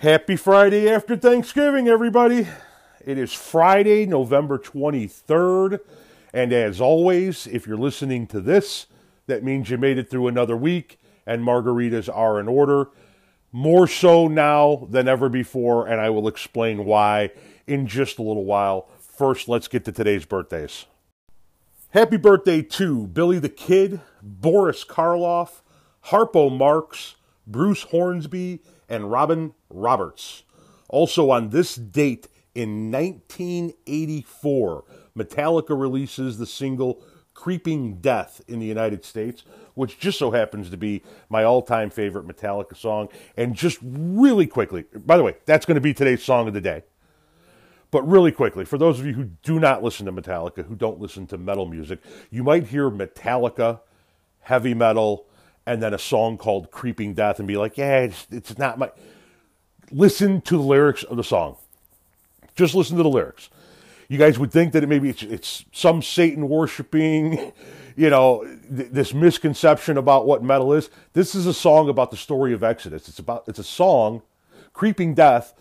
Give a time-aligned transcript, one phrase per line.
[0.00, 2.48] Happy Friday after Thanksgiving, everybody.
[3.04, 5.80] It is Friday, November 23rd.
[6.32, 8.86] And as always, if you're listening to this,
[9.26, 12.88] that means you made it through another week and margaritas are in order.
[13.52, 17.32] More so now than ever before, and I will explain why
[17.66, 18.88] in just a little while.
[18.98, 20.86] First, let's get to today's birthdays.
[21.90, 25.60] Happy birthday to Billy the Kid, Boris Karloff,
[26.06, 30.44] Harpo Marx, Bruce Hornsby, and Robin Roberts.
[30.88, 34.84] Also, on this date in 1984,
[35.16, 37.02] Metallica releases the single
[37.34, 41.88] Creeping Death in the United States, which just so happens to be my all time
[41.88, 43.08] favorite Metallica song.
[43.36, 46.60] And just really quickly, by the way, that's going to be today's song of the
[46.60, 46.82] day.
[47.90, 51.00] But really quickly, for those of you who do not listen to Metallica, who don't
[51.00, 52.00] listen to metal music,
[52.30, 53.80] you might hear Metallica,
[54.40, 55.26] heavy metal,
[55.66, 58.90] and then a song called Creeping Death and be like, yeah, it's, it's not my.
[59.90, 61.56] Listen to the lyrics of the song.
[62.54, 63.48] Just listen to the lyrics.
[64.08, 67.52] You guys would think that it maybe it's, it's some Satan worshiping,
[67.96, 70.90] you know, th- this misconception about what metal is.
[71.12, 73.08] This is a song about the story of Exodus.
[73.08, 74.22] It's about it's a song,
[74.72, 75.54] Creeping Death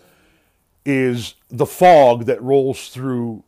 [0.86, 3.44] is the fog that rolls through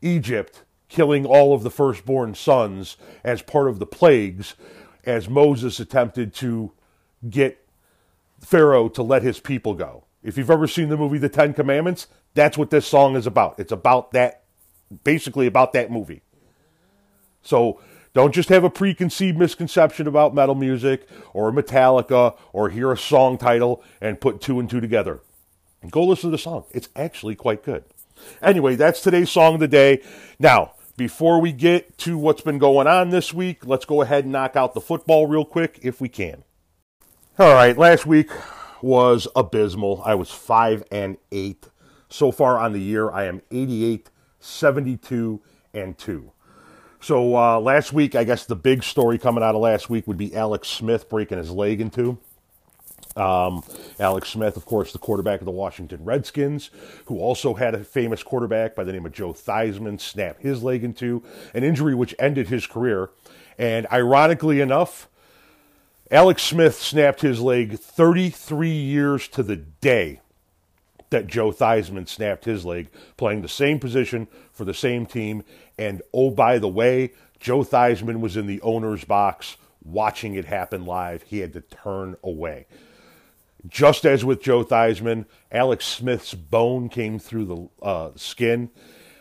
[0.00, 4.54] Egypt, killing all of the firstborn sons as part of the plagues,
[5.04, 6.72] as Moses attempted to
[7.28, 7.67] get
[8.40, 10.04] Pharaoh to let his people go.
[10.22, 13.58] If you've ever seen the movie The Ten Commandments, that's what this song is about.
[13.58, 14.44] It's about that,
[15.04, 16.22] basically about that movie.
[17.42, 17.80] So
[18.14, 23.38] don't just have a preconceived misconception about metal music or Metallica or hear a song
[23.38, 25.20] title and put two and two together.
[25.88, 26.64] Go listen to the song.
[26.72, 27.84] It's actually quite good.
[28.42, 30.02] Anyway, that's today's song of the day.
[30.40, 34.32] Now, before we get to what's been going on this week, let's go ahead and
[34.32, 36.42] knock out the football real quick if we can.
[37.40, 38.32] All right, last week
[38.82, 40.02] was abysmal.
[40.04, 41.68] I was 5 and 8.
[42.08, 45.40] So far on the year, I am 88, 72
[45.72, 46.32] and 2.
[46.98, 50.16] So uh, last week, I guess the big story coming out of last week would
[50.16, 52.18] be Alex Smith breaking his leg in two.
[53.14, 53.62] Um,
[54.00, 56.70] Alex Smith, of course, the quarterback of the Washington Redskins,
[57.04, 60.82] who also had a famous quarterback by the name of Joe Theismann snap his leg
[60.82, 61.22] in two,
[61.54, 63.10] an injury which ended his career.
[63.56, 65.08] And ironically enough,
[66.10, 70.20] Alex Smith snapped his leg 33 years to the day
[71.10, 75.42] that Joe Theismann snapped his leg, playing the same position for the same team.
[75.78, 80.84] And oh, by the way, Joe Theismann was in the owner's box watching it happen
[80.84, 81.22] live.
[81.22, 82.66] He had to turn away.
[83.66, 88.70] Just as with Joe Theismann, Alex Smith's bone came through the uh, skin.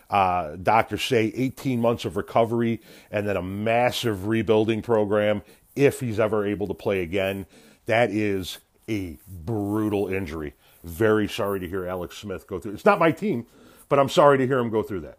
[0.10, 2.80] Uh, doctors say 18 months of recovery
[3.12, 5.42] and then a massive rebuilding program
[5.78, 7.46] if he's ever able to play again.
[7.86, 8.58] That is
[8.90, 10.54] a brutal injury.
[10.84, 12.74] Very sorry to hear Alex Smith go through.
[12.74, 13.46] It's not my team,
[13.90, 15.18] but I'm sorry to hear him go through that.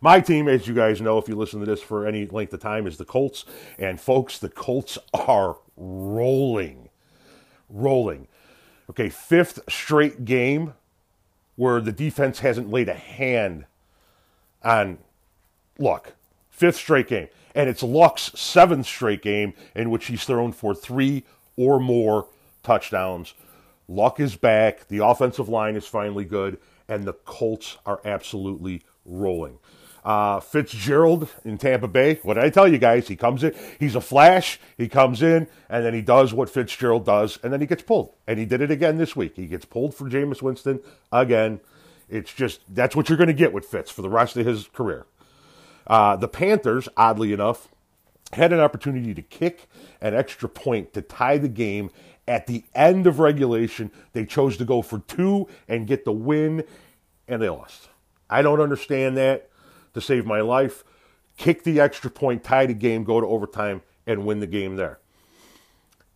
[0.00, 2.60] My team, as you guys know, if you listen to this for any length of
[2.60, 3.44] time, is the Colts.
[3.78, 6.90] And folks, the Colts are rolling
[7.72, 8.28] rolling.
[8.90, 10.74] Okay, fifth straight game
[11.56, 13.64] where the defense hasn't laid a hand
[14.62, 14.98] on
[15.78, 16.14] Luck.
[16.50, 17.28] Fifth straight game.
[17.54, 21.24] And it's Luck's seventh straight game in which he's thrown for three
[21.56, 22.28] or more
[22.62, 23.34] touchdowns.
[23.88, 24.88] Luck is back.
[24.88, 26.58] The offensive line is finally good.
[26.88, 29.58] And the Colts are absolutely rolling.
[30.04, 32.18] Uh, Fitzgerald in Tampa Bay.
[32.22, 33.06] What did I tell you guys?
[33.06, 34.58] He comes in, he's a flash.
[34.76, 38.12] He comes in, and then he does what Fitzgerald does, and then he gets pulled.
[38.26, 39.36] And he did it again this week.
[39.36, 40.80] He gets pulled for Jameis Winston
[41.12, 41.60] again.
[42.08, 44.66] It's just that's what you're going to get with Fitz for the rest of his
[44.68, 45.06] career.
[45.86, 47.68] Uh, the Panthers, oddly enough,
[48.32, 49.68] had an opportunity to kick
[50.00, 51.90] an extra point to tie the game
[52.26, 53.90] at the end of regulation.
[54.12, 56.64] They chose to go for two and get the win,
[57.28, 57.88] and they lost.
[58.30, 59.50] I don't understand that
[59.94, 60.84] to save my life,
[61.36, 64.98] kick the extra point, tie the game, go to overtime, and win the game there.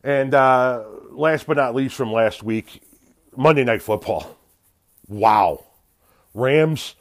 [0.02, 2.82] And uh, last but not least from last week,
[3.36, 4.36] Monday Night Football.
[5.08, 5.64] Wow.
[6.32, 6.94] Rams,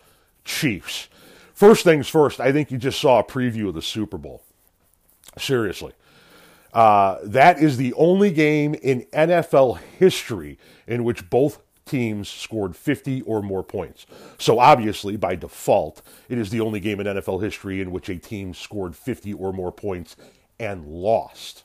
[0.43, 1.07] Chiefs.
[1.55, 4.43] First things first, I think you just saw a preview of the Super Bowl.
[5.37, 5.93] Seriously.
[6.73, 13.21] Uh, that is the only game in NFL history in which both teams scored 50
[13.21, 14.05] or more points.
[14.37, 18.17] So obviously, by default, it is the only game in NFL history in which a
[18.17, 20.17] team scored 50 or more points
[20.59, 21.63] and lost.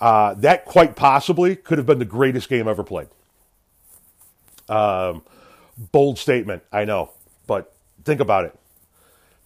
[0.00, 3.08] Uh, that quite possibly could have been the greatest game ever played.
[4.68, 5.22] Um,
[5.92, 7.12] bold statement, I know,
[7.46, 7.72] but
[8.04, 8.58] think about it.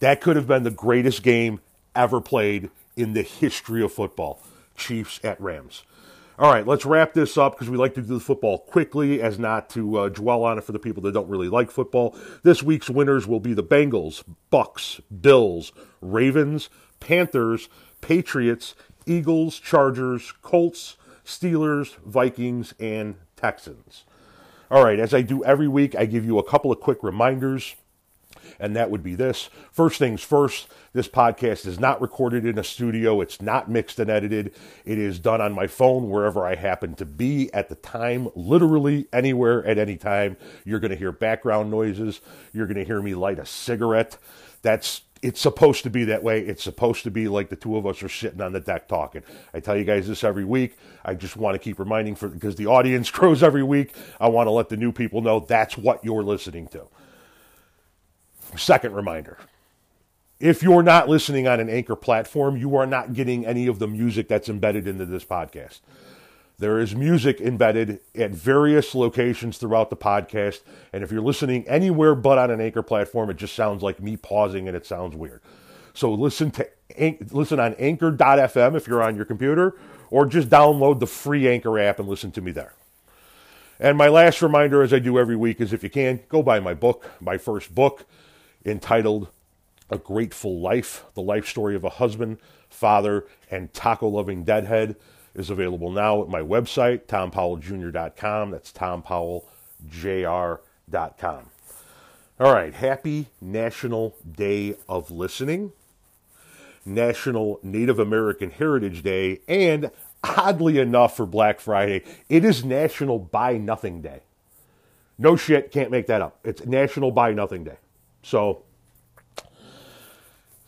[0.00, 1.60] That could have been the greatest game
[1.94, 4.40] ever played in the history of football.
[4.76, 5.82] Chiefs at Rams.
[6.38, 9.40] All right, let's wrap this up because we like to do the football quickly as
[9.40, 12.16] not to uh, dwell on it for the people that don't really like football.
[12.44, 17.68] This week's winners will be the Bengals, Bucks, Bills, Ravens, Panthers,
[18.00, 24.04] Patriots, Eagles, Chargers, Colts, Steelers, Vikings, and Texans.
[24.70, 27.74] All right, as I do every week, I give you a couple of quick reminders
[28.58, 29.50] and that would be this.
[29.73, 33.20] First things first, this podcast is not recorded in a studio.
[33.20, 34.55] It's not mixed and edited.
[34.85, 39.06] It is done on my phone wherever I happen to be at the time, literally
[39.12, 40.37] anywhere at any time.
[40.64, 42.20] You're going to hear background noises.
[42.52, 44.19] You're going to hear me light a cigarette.
[44.62, 46.41] That's it's supposed to be that way.
[46.41, 49.23] It's supposed to be like the two of us are sitting on the deck talking.
[49.52, 50.76] I tell you guys this every week.
[51.05, 53.94] I just want to keep reminding for because the audience grows every week.
[54.20, 56.87] I want to let the new people know that's what you're listening to.
[58.56, 59.38] Second reminder
[60.40, 63.88] if you're not listening on an anchor platform, you are not getting any of the
[63.88, 65.80] music that's embedded into this podcast.
[66.60, 70.60] There is music embedded at various locations throughout the podcast.
[70.92, 74.16] And if you're listening anywhere but on an anchor platform, it just sounds like me
[74.16, 75.40] pausing and it sounds weird.
[75.94, 76.68] So listen to
[77.30, 79.76] listen on anchor.fm if you're on your computer,
[80.10, 82.74] or just download the free Anchor app and listen to me there.
[83.80, 86.60] And my last reminder, as I do every week, is if you can, go buy
[86.60, 88.06] my book, my first book
[88.64, 89.28] entitled
[89.90, 92.38] A Grateful Life The Life Story of a Husband,
[92.69, 94.96] Father, and Taco Loving Deadhead
[95.34, 98.50] is available now at my website, tompowelljr.com.
[98.50, 101.50] That's tompowelljr.com.
[102.40, 105.72] All right, happy National Day of Listening,
[106.84, 109.90] National Native American Heritage Day, and
[110.22, 114.20] oddly enough for Black Friday, it is National Buy Nothing Day.
[115.19, 116.38] No shit, can't make that up.
[116.44, 117.78] It's National Buy Nothing Day.
[118.23, 118.65] So,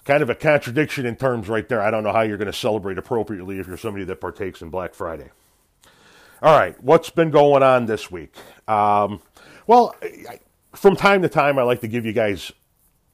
[0.05, 1.81] kind of a contradiction in terms right there.
[1.81, 4.71] I don't know how you're going to celebrate appropriately if you're somebody that partakes in
[4.71, 5.31] Black Friday.
[6.43, 8.35] All right, what's been going on this week?
[8.67, 9.21] Um,
[9.67, 9.95] well,
[10.75, 12.51] from time to time, I like to give you guys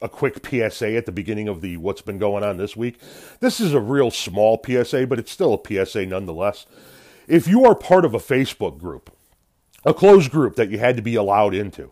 [0.00, 3.00] a quick PSA at the beginning of the what's been going on this week.
[3.40, 6.66] This is a real small PSA, but it's still a PSA nonetheless.
[7.26, 9.10] If you are part of a Facebook group,
[9.84, 11.90] a closed group that you had to be allowed into,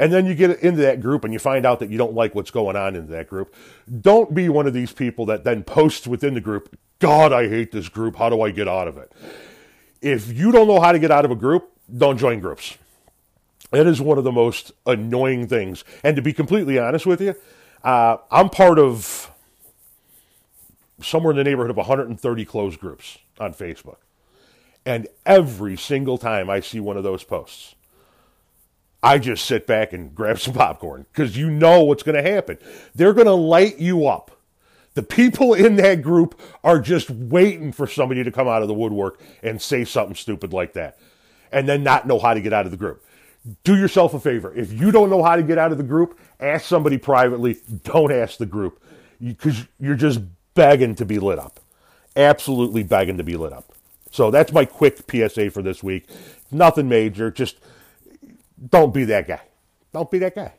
[0.00, 2.34] and then you get into that group and you find out that you don't like
[2.34, 3.54] what's going on in that group,
[4.00, 7.70] don't be one of these people that then posts within the group, God, I hate
[7.70, 8.16] this group.
[8.16, 9.12] How do I get out of it?
[10.00, 12.78] If you don't know how to get out of a group, don't join groups.
[13.74, 15.84] It is one of the most annoying things.
[16.02, 17.34] And to be completely honest with you,
[17.84, 19.30] uh, I'm part of
[21.02, 23.98] somewhere in the neighborhood of 130 closed groups on Facebook.
[24.86, 27.74] And every single time I see one of those posts,
[29.02, 32.58] I just sit back and grab some popcorn because you know what's going to happen.
[32.94, 34.30] They're going to light you up.
[34.94, 38.74] The people in that group are just waiting for somebody to come out of the
[38.74, 40.98] woodwork and say something stupid like that
[41.52, 43.04] and then not know how to get out of the group.
[43.64, 44.54] Do yourself a favor.
[44.54, 47.58] If you don't know how to get out of the group, ask somebody privately.
[47.84, 48.82] Don't ask the group
[49.22, 50.20] because you're just
[50.54, 51.60] begging to be lit up.
[52.16, 53.72] Absolutely begging to be lit up.
[54.10, 56.08] So that's my quick PSA for this week.
[56.50, 57.58] Nothing major, just
[58.68, 59.40] don't be that guy.
[59.92, 60.52] Don't be that guy.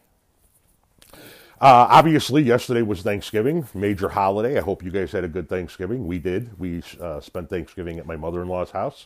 [1.62, 4.58] Uh, obviously, yesterday was Thanksgiving, major holiday.
[4.58, 6.08] I hope you guys had a good Thanksgiving.
[6.08, 6.58] We did.
[6.60, 9.06] We uh, spent Thanksgiving at my mother in law's house.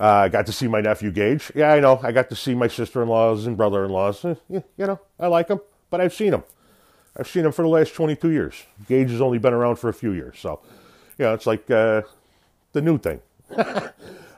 [0.00, 1.52] I uh, got to see my nephew Gage.
[1.54, 2.00] Yeah, I know.
[2.02, 4.24] I got to see my sister in laws and brother in laws.
[4.24, 5.60] Eh, you know, I like them,
[5.90, 6.44] but I've seen them.
[7.16, 8.64] I've seen them for the last 22 years.
[8.86, 10.38] Gage has only been around for a few years.
[10.38, 10.60] So,
[11.18, 12.02] you know, it's like uh,
[12.72, 13.20] the new thing.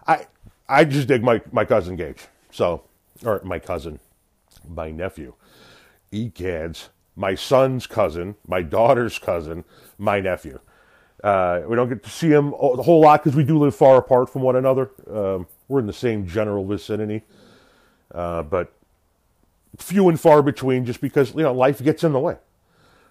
[0.06, 0.26] I
[0.68, 2.26] I just dig my, my cousin Gage.
[2.50, 2.82] So,
[3.24, 4.00] or my cousin,
[4.68, 5.34] my nephew.
[6.12, 9.64] Ecads, my son's cousin, my daughter's cousin,
[9.98, 10.58] my nephew.
[11.22, 13.98] Uh, we don't get to see him a whole lot because we do live far
[13.98, 14.90] apart from one another.
[15.10, 17.22] Um, we're in the same general vicinity,
[18.14, 18.72] uh, but
[19.76, 22.38] few and far between, just because you know life gets in the way.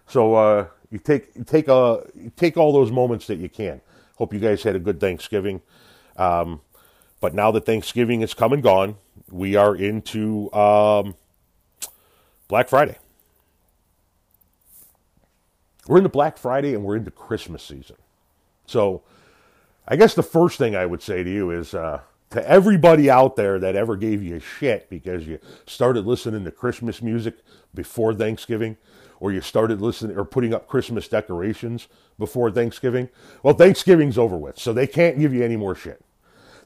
[0.07, 3.79] So uh, you take you take a you take all those moments that you can.
[4.17, 5.61] Hope you guys had a good Thanksgiving.
[6.17, 6.61] Um,
[7.21, 8.95] but now that Thanksgiving is come and gone,
[9.29, 11.15] we are into um,
[12.47, 12.97] Black Friday.
[15.87, 17.95] We're into Black Friday and we're into Christmas season.
[18.65, 19.01] So,
[19.87, 23.35] I guess the first thing I would say to you is uh, to everybody out
[23.35, 27.37] there that ever gave you shit because you started listening to Christmas music
[27.73, 28.77] before Thanksgiving,
[29.19, 31.87] or you started listening or putting up Christmas decorations
[32.19, 33.09] before Thanksgiving.
[33.41, 36.03] Well, Thanksgiving's over with, so they can't give you any more shit.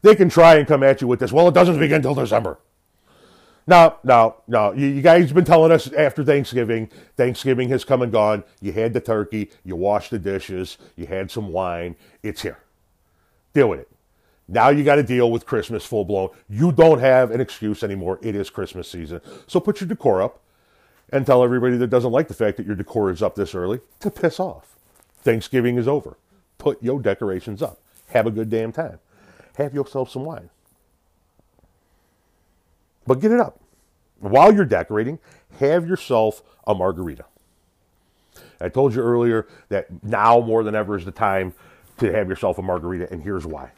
[0.04, 1.32] They can try and come at you with this.
[1.32, 2.60] Well, it doesn't begin until December.
[3.66, 4.74] No, no, no.
[4.74, 6.90] You, you guys have been telling us after Thanksgiving.
[7.16, 8.44] Thanksgiving has come and gone.
[8.62, 9.50] You had the turkey.
[9.64, 10.78] You washed the dishes.
[10.98, 11.96] You had some wine.
[12.22, 12.60] It's here.
[13.54, 13.90] Deal with it.
[14.50, 16.30] Now you got to deal with Christmas full blown.
[16.50, 18.20] You don't have an excuse anymore.
[18.22, 19.22] It is Christmas season.
[19.48, 20.42] So put your decor up
[21.12, 23.80] and tell everybody that doesn't like the fact that your decor is up this early
[24.02, 24.76] to piss off.
[25.22, 26.18] Thanksgiving is over.
[26.58, 27.80] Put your decorations up.
[28.10, 29.00] Have a good damn time.
[29.58, 30.50] Have yourself some wine.
[33.06, 33.60] But get it up.
[34.20, 35.20] While you're decorating,
[35.60, 37.26] have yourself a margarita.
[38.62, 41.54] I told you earlier that now more than ever is the time
[41.98, 43.72] to have yourself a margarita, and here's why.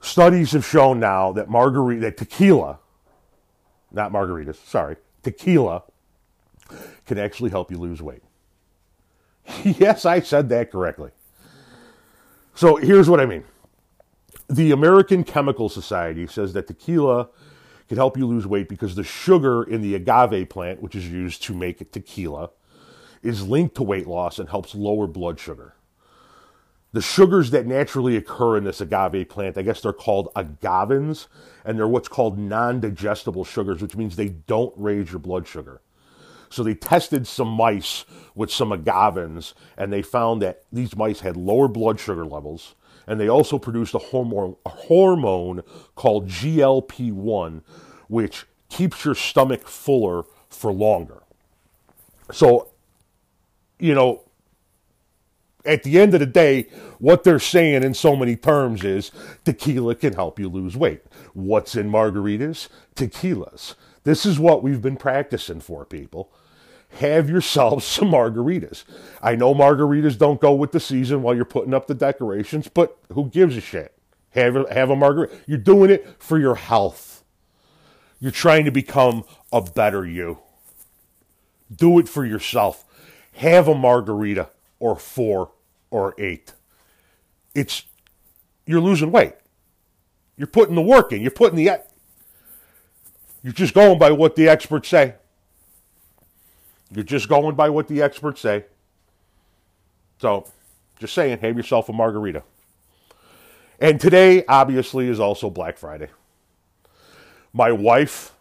[0.00, 2.78] Studies have shown now that margarita, that tequila,
[3.90, 5.82] not margaritas, sorry, tequila
[7.06, 8.22] can actually help you lose weight.
[9.64, 11.10] yes, I said that correctly.
[12.54, 13.44] So here's what I mean.
[14.50, 17.28] The American Chemical Society says that tequila
[17.86, 21.44] can help you lose weight because the sugar in the agave plant, which is used
[21.44, 22.50] to make tequila,
[23.22, 25.74] is linked to weight loss and helps lower blood sugar.
[26.92, 31.28] The sugars that naturally occur in this agave plant, I guess they're called agavins,
[31.64, 35.80] and they're what's called non digestible sugars, which means they don't raise your blood sugar.
[36.48, 38.04] So they tested some mice
[38.34, 42.74] with some agavins, and they found that these mice had lower blood sugar levels,
[43.10, 45.64] and they also produced a hormone, a hormone
[45.96, 47.60] called GLP 1,
[48.06, 51.24] which keeps your stomach fuller for longer.
[52.30, 52.68] So,
[53.80, 54.22] you know,
[55.64, 56.68] at the end of the day,
[57.00, 59.10] what they're saying in so many terms is
[59.44, 61.02] tequila can help you lose weight.
[61.34, 62.68] What's in margaritas?
[62.94, 63.74] Tequilas.
[64.04, 66.30] This is what we've been practicing for, people.
[66.98, 68.84] Have yourselves some margaritas.
[69.22, 72.98] I know margaritas don't go with the season while you're putting up the decorations, but
[73.12, 73.94] who gives a shit?
[74.30, 75.34] Have a, have a margarita.
[75.46, 77.24] You're doing it for your health.
[78.20, 80.38] You're trying to become a better you.
[81.74, 82.84] Do it for yourself.
[83.34, 85.52] Have a margarita or four
[85.90, 86.52] or eight.
[87.54, 87.84] It's
[88.66, 89.34] you're losing weight.
[90.36, 91.22] You're putting the work in.
[91.22, 91.80] You're putting the
[93.42, 95.14] you're just going by what the experts say.
[96.92, 98.64] You're just going by what the experts say.
[100.18, 100.46] So,
[100.98, 102.42] just saying, have yourself a margarita.
[103.78, 106.08] And today, obviously, is also Black Friday.
[107.52, 108.34] My wife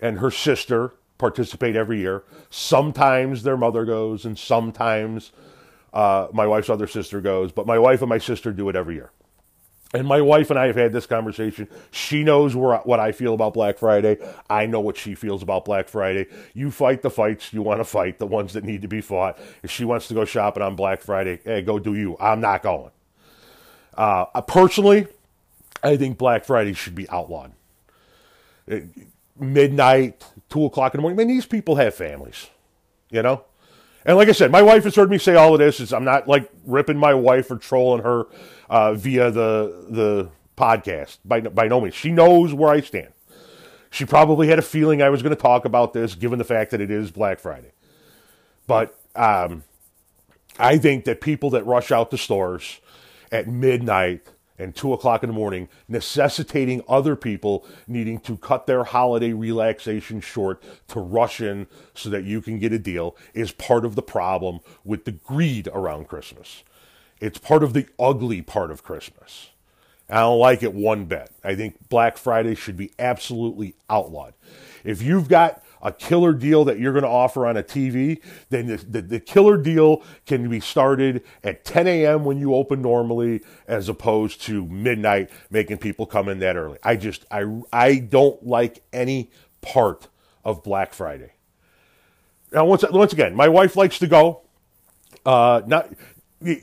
[0.00, 2.24] and her sister participate every year.
[2.50, 5.30] Sometimes their mother goes, and sometimes
[5.92, 7.52] uh, my wife's other sister goes.
[7.52, 9.12] But my wife and my sister do it every year.
[9.92, 11.68] And my wife and I have had this conversation.
[11.92, 14.18] She knows where, what I feel about Black Friday.
[14.50, 16.26] I know what she feels about Black Friday.
[16.52, 19.38] You fight the fights you want to fight, the ones that need to be fought.
[19.62, 22.16] If she wants to go shopping on Black Friday, hey, go do you.
[22.18, 22.90] I'm not going.
[23.96, 25.06] Uh, personally,
[25.82, 27.52] I think Black Friday should be outlawed.
[29.38, 31.20] Midnight, two o'clock in the morning.
[31.20, 32.48] I mean, these people have families,
[33.10, 33.44] you know.
[34.04, 35.80] And like I said, my wife has heard me say all of this.
[35.80, 38.26] Is I'm not like ripping my wife or trolling her
[38.68, 41.94] uh, via the the podcast by by no means.
[41.94, 43.12] She knows where I stand.
[43.90, 46.72] She probably had a feeling I was going to talk about this, given the fact
[46.72, 47.70] that it is Black Friday.
[48.66, 49.62] But um,
[50.58, 52.80] I think that people that rush out to stores
[53.30, 54.26] at midnight
[54.58, 60.20] and two o'clock in the morning, necessitating other people needing to cut their holiday relaxation
[60.20, 64.02] short to rush in so that you can get a deal, is part of the
[64.02, 66.62] problem with the greed around Christmas.
[67.20, 69.50] It's part of the ugly part of Christmas.
[70.10, 71.30] I don't like it one bit.
[71.42, 74.34] I think Black Friday should be absolutely outlawed.
[74.84, 78.66] If you've got a killer deal that you're going to offer on a TV, then
[78.66, 82.24] the, the, the, killer deal can be started at 10 a.m.
[82.24, 86.78] when you open normally, as opposed to midnight, making people come in that early.
[86.82, 90.08] I just, I, I don't like any part
[90.42, 91.32] of Black Friday.
[92.50, 94.40] Now, once, once again, my wife likes to go.
[95.26, 95.92] Uh, not,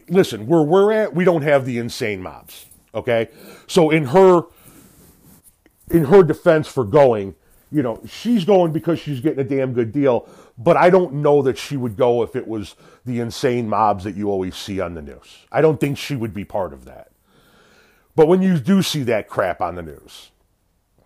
[0.09, 2.65] listen, where we're at, we don't have the insane mobs.
[2.93, 3.29] Okay,
[3.67, 4.43] so in her,
[5.89, 7.35] in her defense for going,
[7.71, 11.41] you know, she's going because she's getting a damn good deal, but I don't know
[11.43, 12.75] that she would go if it was
[13.05, 15.45] the insane mobs that you always see on the news.
[15.51, 17.11] I don't think she would be part of that.
[18.15, 20.31] But when you do see that crap on the news,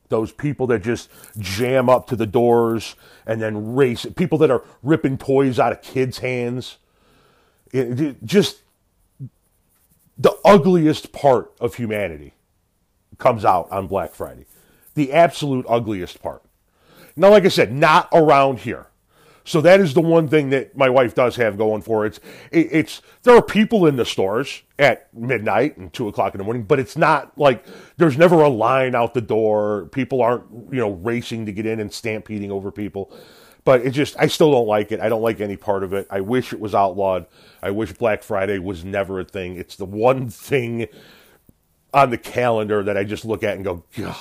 [0.10, 2.96] those people that just jam up to the doors
[3.28, 6.78] and then race, people that are ripping toys out of kids' hands,
[7.72, 8.62] it, it, just
[10.18, 12.34] the ugliest part of humanity
[13.18, 14.46] comes out on Black Friday.
[14.96, 16.42] The absolute ugliest part.
[17.16, 18.88] Now, like I said, not around here.
[19.48, 22.20] So that is the one thing that my wife does have going for it.
[22.52, 26.44] it's it's there are people in the stores at midnight and two o'clock in the
[26.44, 27.64] morning, but it's not like
[27.98, 29.86] there's never a line out the door.
[29.92, 33.16] People aren't you know racing to get in and stampeding over people.
[33.64, 35.00] But it just I still don't like it.
[35.00, 36.08] I don't like any part of it.
[36.10, 37.28] I wish it was outlawed.
[37.62, 39.58] I wish Black Friday was never a thing.
[39.58, 40.88] It's the one thing
[41.94, 44.16] on the calendar that I just look at and go, God,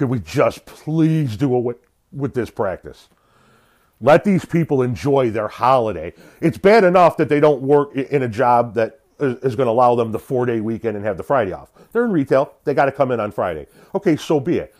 [0.00, 1.74] could we just please do away
[2.10, 3.10] with this practice?
[4.00, 6.14] Let these people enjoy their holiday.
[6.40, 9.94] It's bad enough that they don't work in a job that is going to allow
[9.96, 11.70] them the four day weekend and have the Friday off.
[11.92, 12.54] They're in retail.
[12.64, 13.66] They got to come in on Friday.
[13.94, 14.74] Okay, so be it.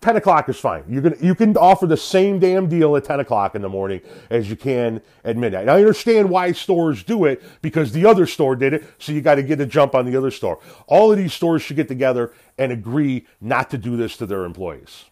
[0.00, 0.84] 10 o'clock is fine.
[0.88, 4.00] You can, you can offer the same damn deal at 10 o'clock in the morning
[4.30, 5.62] as you can at midnight.
[5.62, 9.20] And I understand why stores do it because the other store did it, so you
[9.20, 10.60] got to get a jump on the other store.
[10.86, 14.44] All of these stores should get together and agree not to do this to their
[14.44, 15.06] employees.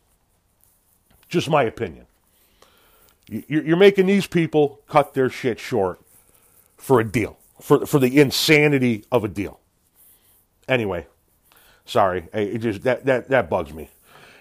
[1.29, 2.07] Just my opinion.
[3.29, 6.01] You're making these people cut their shit short
[6.77, 9.59] for a deal, for, for the insanity of a deal.
[10.69, 11.09] Anyway,
[11.85, 12.29] sorry.
[12.33, 13.91] It just, that, that, that bugs me.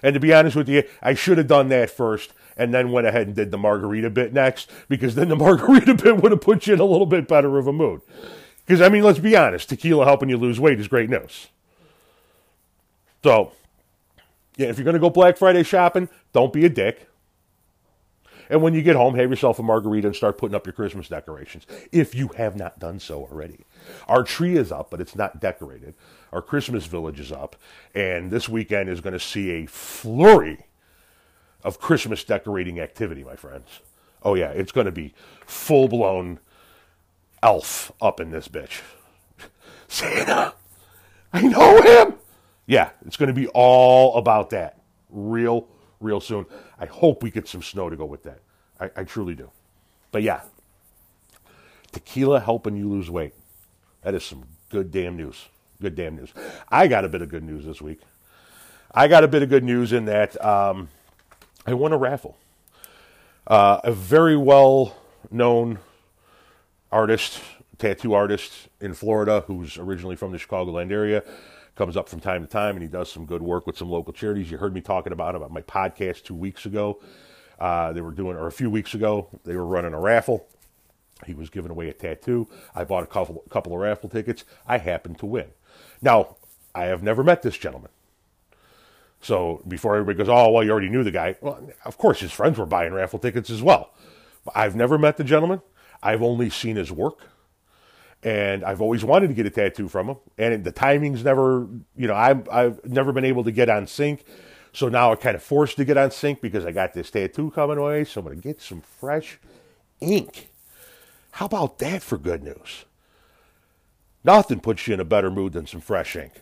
[0.06, 3.08] And to be honest with you, I should have done that first and then went
[3.08, 6.68] ahead and did the margarita bit next because then the margarita bit would have put
[6.68, 8.02] you in a little bit better of a mood.
[8.64, 11.48] Because, I mean, let's be honest, tequila helping you lose weight is great news.
[13.24, 13.54] So,
[14.58, 17.10] yeah, if you're going to go Black Friday shopping, don't be a dick.
[18.48, 21.08] And when you get home, have yourself a margarita and start putting up your Christmas
[21.08, 23.66] decorations, if you have not done so already.
[24.08, 25.96] Our tree is up, but it's not decorated.
[26.36, 27.56] Our Christmas village is up,
[27.94, 30.66] and this weekend is going to see a flurry
[31.64, 33.80] of Christmas decorating activity, my friends.
[34.22, 35.14] Oh, yeah, it's going to be
[35.46, 36.40] full blown
[37.42, 38.82] elf up in this bitch.
[39.88, 40.54] Santa,
[41.32, 42.16] I know him.
[42.66, 45.70] Yeah, it's going to be all about that real,
[46.02, 46.48] real soon.
[46.78, 48.42] I hope we get some snow to go with that.
[48.78, 49.52] I, I truly do.
[50.12, 50.42] But yeah,
[51.94, 53.36] tequila helping you lose weight.
[54.02, 55.48] That is some good damn news.
[55.82, 56.34] Good damn news.
[56.70, 58.00] I got a bit of good news this week.
[58.94, 60.90] I got a bit of good news in that um,
[61.66, 62.38] I won a raffle.
[63.46, 64.96] Uh, a very well
[65.30, 65.80] known
[66.92, 67.42] artist,
[67.78, 71.24] tattoo artist in Florida, who's originally from the Chicagoland area,
[71.76, 74.14] comes up from time to time and he does some good work with some local
[74.14, 74.50] charities.
[74.50, 77.02] You heard me talking about about my podcast two weeks ago.
[77.60, 80.48] Uh, they were doing, or a few weeks ago, they were running a raffle.
[81.26, 82.48] He was giving away a tattoo.
[82.74, 84.44] I bought a couple, couple of raffle tickets.
[84.68, 85.48] I happened to win.
[86.02, 86.38] Now,
[86.74, 87.92] I have never met this gentleman.
[89.22, 91.36] So before everybody goes, oh, well, you already knew the guy.
[91.42, 93.92] Well, of course, his friends were buying raffle tickets as well.
[94.54, 95.62] I've never met the gentleman.
[96.04, 97.22] I've only seen his work.
[98.22, 100.18] And I've always wanted to get a tattoo from him.
[100.38, 104.26] And the timing's never, you know, I've, I've never been able to get on sync.
[104.74, 107.52] So now I'm kind of forced to get on sync because I got this tattoo
[107.52, 108.04] coming away.
[108.04, 109.40] So I'm going to get some fresh
[110.02, 110.50] ink.
[111.32, 112.86] How about that for good news?
[114.26, 116.34] Nothing puts you in a better mood than some fresh ink.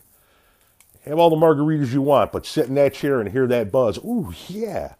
[1.03, 3.97] Have all the margaritas you want, but sit in that chair and hear that buzz.
[3.97, 4.93] Ooh, yeah.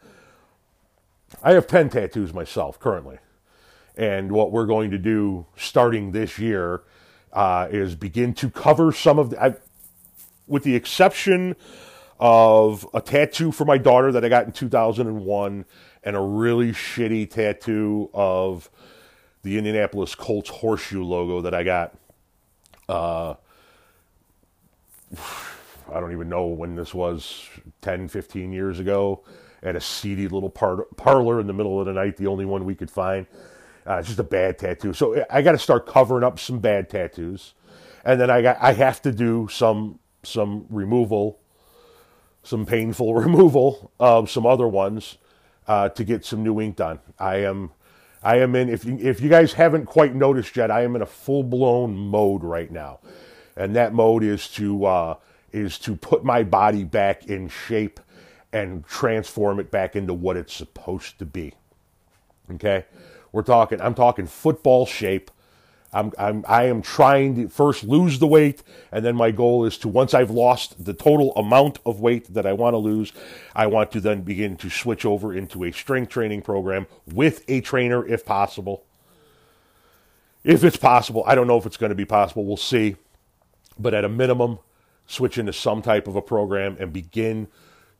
[1.41, 3.19] I have 10 tattoos myself currently.
[3.95, 6.81] And what we're going to do starting this year
[7.31, 9.55] uh, is begin to cover some of the, I,
[10.45, 11.55] with the exception
[12.19, 15.65] of a tattoo for my daughter that I got in 2001
[16.03, 18.69] and a really shitty tattoo of
[19.41, 21.95] the Indianapolis Colts horseshoe logo that I got
[22.89, 23.35] uh,
[25.91, 27.47] I don't even know when this was
[27.81, 29.23] 10, 15 years ago
[29.63, 32.65] at a seedy little par- parlor in the middle of the night, the only one
[32.65, 33.27] we could find.
[33.87, 34.93] Uh, it's just a bad tattoo.
[34.93, 37.53] So I got to start covering up some bad tattoos.
[38.05, 41.39] And then I got I have to do some some removal,
[42.43, 45.17] some painful removal of some other ones
[45.67, 46.99] uh, to get some new ink done.
[47.19, 47.71] I am
[48.23, 51.01] I am in, if you, if you guys haven't quite noticed yet, I am in
[51.01, 52.99] a full blown mode right now.
[53.57, 55.15] And that mode is to, uh,
[55.51, 57.99] is to put my body back in shape
[58.53, 61.53] and transform it back into what it's supposed to be.
[62.53, 62.86] Okay?
[63.31, 65.29] We're talking, I'm talking football shape
[65.93, 69.77] I'm, I'm, I am trying to first lose the weight, and then my goal is
[69.79, 73.13] to, once I've lost the total amount of weight that I want to lose,
[73.56, 77.62] I want to then begin to switch over into a strength training program with a
[77.62, 78.84] trainer if possible.
[80.43, 82.97] If it's possible, I don't know if it's going to be possible, we'll see.
[83.77, 84.60] But at a minimum,
[85.06, 87.47] switch into some type of a program and begin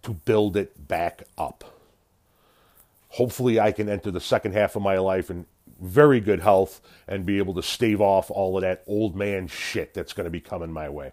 [0.02, 1.64] to build it back up.
[3.10, 5.46] Hopefully, I can enter the second half of my life and
[5.84, 9.94] very good health and be able to stave off all of that old man shit
[9.94, 11.12] that's going to be coming my way.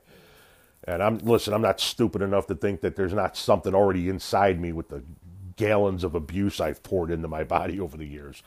[0.84, 4.60] And I'm listen, I'm not stupid enough to think that there's not something already inside
[4.60, 5.02] me with the
[5.56, 8.42] gallons of abuse I've poured into my body over the years.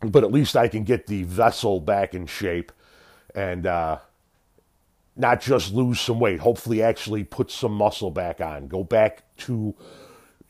[0.00, 2.72] But at least I can get the vessel back in shape
[3.34, 3.98] and uh,
[5.14, 6.40] not just lose some weight.
[6.40, 8.66] Hopefully, actually put some muscle back on.
[8.66, 9.74] Go back to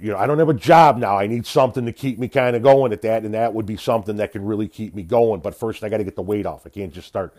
[0.03, 1.17] you know, I don't have a job now.
[1.17, 3.77] I need something to keep me kind of going at that, and that would be
[3.77, 5.41] something that can really keep me going.
[5.41, 6.67] But first, I got to get the weight off.
[6.67, 7.33] I can't just start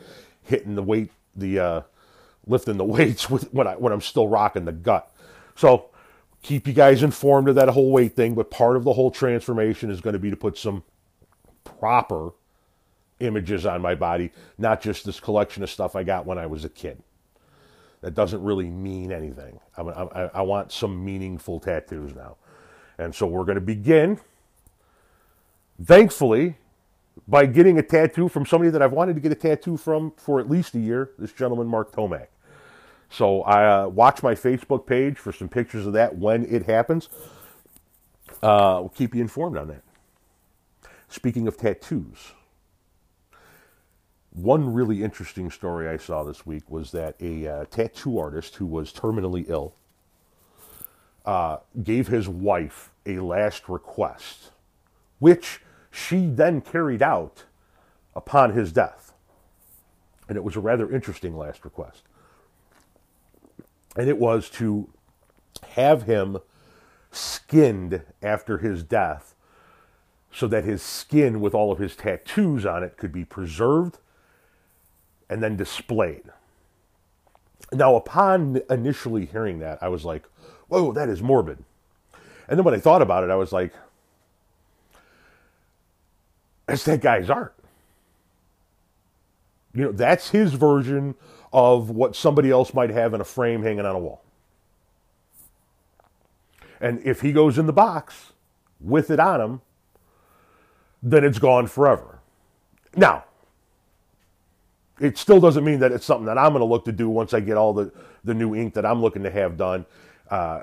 [0.43, 1.81] hitting the weight, the uh,
[2.47, 5.13] lifting the weights with, when I when I'm still rocking the gut.
[5.55, 5.89] So
[6.41, 8.33] keep you guys informed of that whole weight thing.
[8.33, 10.83] But part of the whole transformation is going to be to put some
[11.65, 12.31] proper
[13.19, 16.63] images on my body, not just this collection of stuff I got when I was
[16.63, 17.03] a kid.
[17.99, 19.59] That doesn't really mean anything.
[19.77, 22.37] I, I, I want some meaningful tattoos now.
[22.97, 24.19] And so we're going to begin,
[25.83, 26.57] thankfully,
[27.27, 30.39] by getting a tattoo from somebody that I've wanted to get a tattoo from for
[30.39, 32.27] at least a year, this gentleman, Mark Tomac.
[33.09, 37.09] So I uh, watch my Facebook page for some pictures of that when it happens.
[38.41, 39.83] Uh, we'll keep you informed on that.
[41.09, 42.33] Speaking of tattoos,
[44.31, 48.65] one really interesting story I saw this week was that a uh, tattoo artist who
[48.65, 49.75] was terminally ill
[51.25, 54.51] uh, gave his wife a last request,
[55.19, 57.45] which she then carried out
[58.15, 59.13] upon his death.
[60.27, 62.03] And it was a rather interesting last request.
[63.95, 64.89] And it was to
[65.69, 66.39] have him
[67.11, 69.35] skinned after his death
[70.31, 73.99] so that his skin with all of his tattoos on it could be preserved
[75.29, 76.23] and then displayed.
[77.71, 80.23] Now, upon initially hearing that, I was like,
[80.73, 81.63] whoa, that is morbid.
[82.47, 83.73] And then when I thought about it, I was like,
[86.65, 87.53] that's that guy's art.
[89.75, 91.13] You know, that's his version
[91.51, 94.23] of what somebody else might have in a frame hanging on a wall.
[96.81, 98.33] And if he goes in the box
[98.81, 99.61] with it on him,
[101.03, 102.19] then it's gone forever.
[102.95, 103.25] Now,
[104.99, 107.33] it still doesn't mean that it's something that I'm going to look to do once
[107.33, 107.91] I get all the,
[108.23, 109.85] the new ink that I'm looking to have done,
[110.33, 110.61] uh,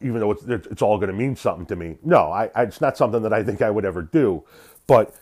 [0.00, 1.98] even though it's, it's all going to mean something to me.
[2.02, 4.42] No, I, I, it's not something that I think I would ever do.
[4.86, 5.14] But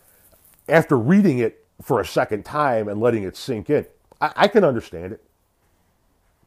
[0.69, 3.85] after reading it for a second time and letting it sink in,
[4.21, 5.25] I, I can understand it.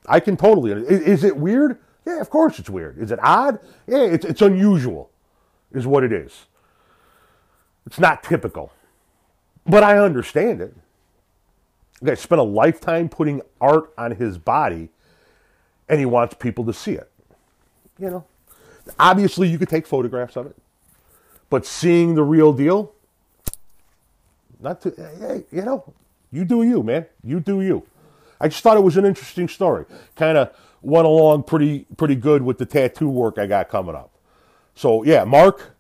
[0.08, 0.72] I can totally.
[0.72, 1.80] Is, is it weird?
[2.06, 2.98] Yeah, of course it's weird.
[2.98, 3.60] Is it odd?
[3.88, 5.10] Yeah, it's, it's unusual,
[5.74, 6.46] is what it is.
[7.86, 8.72] It's not typical.
[9.66, 10.74] But I understand it.
[12.02, 14.92] Guy spent a lifetime putting art on his body,
[15.90, 17.12] and he wants people to see it.
[18.00, 18.26] You know,
[19.00, 20.56] obviously you could take photographs of it,
[21.50, 22.94] but seeing the real deal,
[24.60, 25.94] not to, hey, you know,
[26.32, 27.06] you do you, man.
[27.24, 27.84] You do you.
[28.40, 29.86] I just thought it was an interesting story.
[30.16, 34.12] Kind of went along pretty pretty good with the tattoo work I got coming up.
[34.76, 35.76] So yeah, Mark,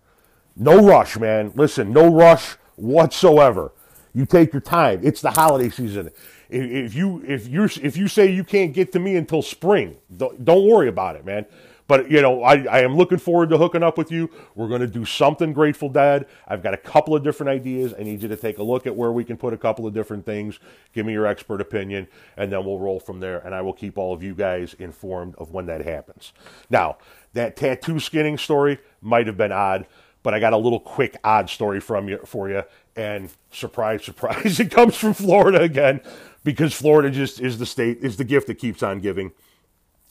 [0.55, 1.51] no rush, man.
[1.55, 3.71] Listen, no rush whatsoever.
[4.13, 5.01] You take your time.
[5.03, 6.09] It's the holiday season.
[6.49, 10.43] If you if you if you say you can't get to me until spring, don't,
[10.43, 11.45] don't worry about it, man.
[11.87, 14.29] But you know, I, I am looking forward to hooking up with you.
[14.55, 16.27] We're going to do something Grateful Dead.
[16.47, 17.93] I've got a couple of different ideas.
[17.97, 19.93] I need you to take a look at where we can put a couple of
[19.93, 20.59] different things.
[20.93, 23.39] Give me your expert opinion, and then we'll roll from there.
[23.39, 26.33] And I will keep all of you guys informed of when that happens.
[26.69, 26.97] Now,
[27.33, 29.87] that tattoo skinning story might have been odd,
[30.23, 32.63] but I got a little quick odd story from you for you,
[32.95, 36.01] and surprise, surprise, it comes from Florida again
[36.43, 39.31] because Florida just is the state, is the gift that keeps on giving.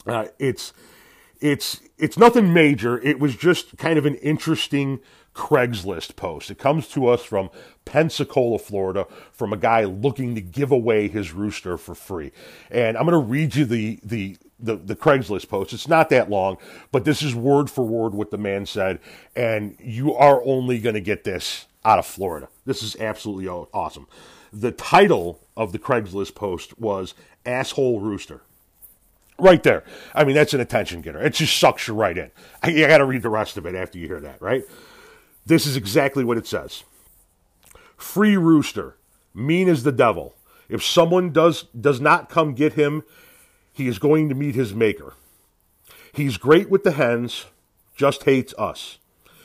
[0.07, 0.73] Uh, it's,
[1.41, 3.01] it's, it's nothing major.
[3.01, 5.01] It was just kind of an interesting
[5.35, 6.51] Craigslist post.
[6.51, 7.51] It comes to us from
[7.85, 12.33] Pensacola, Florida, from a guy looking to give away his rooster for free.
[12.71, 15.75] And I'm going to read you the, the, the, the Craigslist post.
[15.75, 16.57] It's not that long,
[16.91, 18.99] but this is word for word what the man said.
[19.37, 22.49] And you are only going to get this out of Florida.
[22.65, 24.09] This is absolutely awesome.
[24.53, 28.41] The title of the Craigslist post was Asshole Rooster.
[29.39, 29.85] Right there.
[30.15, 31.23] I mean, that's an attention getter.
[31.23, 32.31] It just sucks you right in.
[32.63, 34.65] I, I got to read the rest of it after you hear that, right?
[35.45, 36.85] This is exactly what it says
[37.97, 38.97] Free rooster,
[39.35, 40.35] mean as the devil.
[40.69, 43.05] If someone does, does not come get him,
[43.73, 45.15] he is going to meet his maker.
[46.13, 47.47] He's great with the hens,
[47.95, 48.99] just hates us.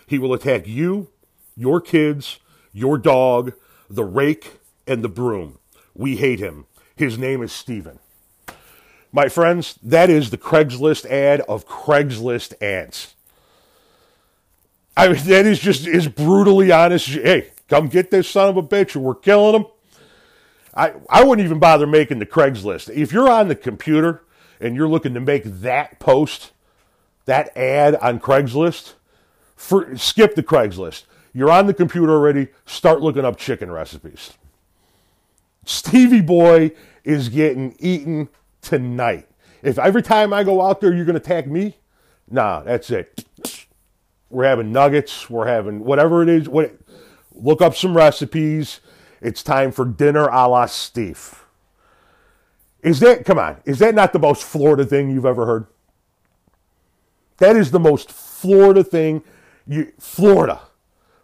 [0.07, 1.09] He will attack you
[1.55, 2.39] your kids,
[2.71, 3.53] your dog,
[3.89, 5.59] the rake, and the broom.
[5.93, 6.65] We hate him.
[6.95, 7.99] His name is Steven.
[9.11, 13.15] My friends, that is the Craigslist ad of Craigslist ads.
[14.95, 17.07] I mean, that is just as brutally honest.
[17.07, 19.65] Hey, come get this son of a bitch or we're killing him.
[20.73, 22.89] I, I wouldn't even bother making the Craigslist.
[22.89, 24.23] If you're on the computer
[24.59, 26.51] and you're looking to make that post,
[27.25, 28.93] that ad on Craigslist,
[29.55, 31.03] for, skip the Craigslist.
[31.33, 32.47] You're on the computer already.
[32.65, 34.31] Start looking up chicken recipes.
[35.65, 36.71] Stevie Boy
[37.03, 38.29] is getting eaten
[38.61, 39.27] tonight.
[39.61, 41.77] If every time I go out there you're going to attack me,
[42.29, 43.25] nah, that's it.
[44.29, 45.29] We're having nuggets.
[45.29, 46.47] We're having whatever it is.
[46.47, 46.73] What,
[47.33, 48.79] look up some recipes.
[49.21, 51.43] It's time for dinner a la Steve.
[52.81, 55.67] Is that, come on, is that not the most Florida thing you've ever heard?
[57.37, 59.23] That is the most Florida thing.
[59.67, 60.61] You, Florida.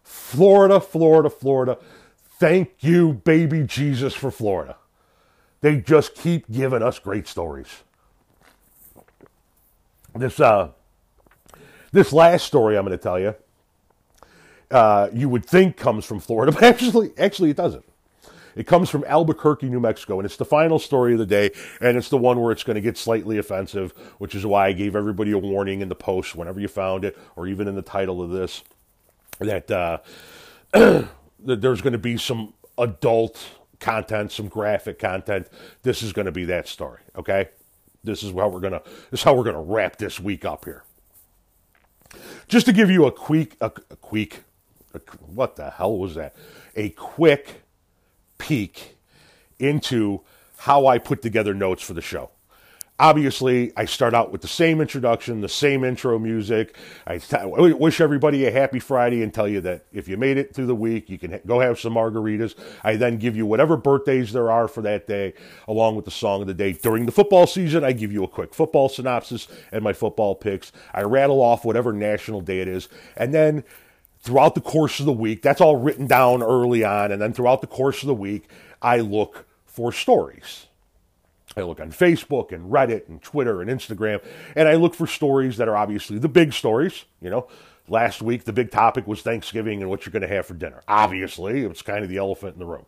[0.04, 1.78] Florida, Florida, Florida.
[2.39, 4.78] Thank you, baby Jesus, for Florida.
[5.67, 7.67] They just keep giving us great stories.
[10.15, 10.69] This uh,
[11.91, 13.36] this last story I'm going to tell you,
[14.71, 17.84] uh, you would think comes from Florida, but actually, actually, it doesn't.
[18.56, 21.51] It comes from Albuquerque, New Mexico, and it's the final story of the day,
[21.82, 24.71] and it's the one where it's going to get slightly offensive, which is why I
[24.71, 27.82] gave everybody a warning in the post whenever you found it, or even in the
[27.82, 28.63] title of this,
[29.39, 29.97] that, uh,
[30.71, 31.10] that
[31.45, 33.38] there's going to be some adult
[33.79, 35.47] content, some graphic content.
[35.83, 37.01] This is going to be that story.
[37.17, 37.49] Okay,
[38.03, 38.81] this is how we're gonna.
[39.11, 40.83] This is how we're gonna wrap this week up here.
[42.47, 44.43] Just to give you a quick, a, a quick,
[44.93, 46.35] a, what the hell was that?
[46.75, 47.63] A quick
[48.37, 48.95] peek
[49.59, 50.21] into
[50.59, 52.31] how I put together notes for the show.
[52.99, 56.75] Obviously, I start out with the same introduction, the same intro music.
[57.05, 60.65] I wish everybody a happy Friday and tell you that if you made it through
[60.65, 62.55] the week, you can ha- go have some margaritas.
[62.83, 65.36] I then give you whatever birthdays there are for that day,
[65.67, 66.73] along with the song of the day.
[66.73, 70.71] During the football season, I give you a quick football synopsis and my football picks.
[70.91, 72.89] I rattle off whatever national day it is.
[73.15, 73.63] And then
[74.21, 77.12] throughout the course of the week, that's all written down early on.
[77.12, 78.49] And then throughout the course of the week,
[78.81, 80.65] I look for stories.
[81.57, 84.23] I look on Facebook and Reddit and Twitter and Instagram,
[84.55, 87.05] and I look for stories that are obviously the big stories.
[87.21, 87.47] You know,
[87.87, 90.81] last week the big topic was Thanksgiving and what you're going to have for dinner.
[90.87, 92.85] Obviously, it's kind of the elephant in the room.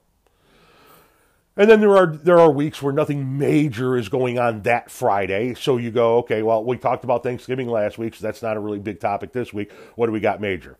[1.57, 5.55] And then there are there are weeks where nothing major is going on that Friday.
[5.55, 8.61] So you go, okay, well, we talked about Thanksgiving last week, so that's not a
[8.61, 9.71] really big topic this week.
[9.95, 10.77] What do we got major?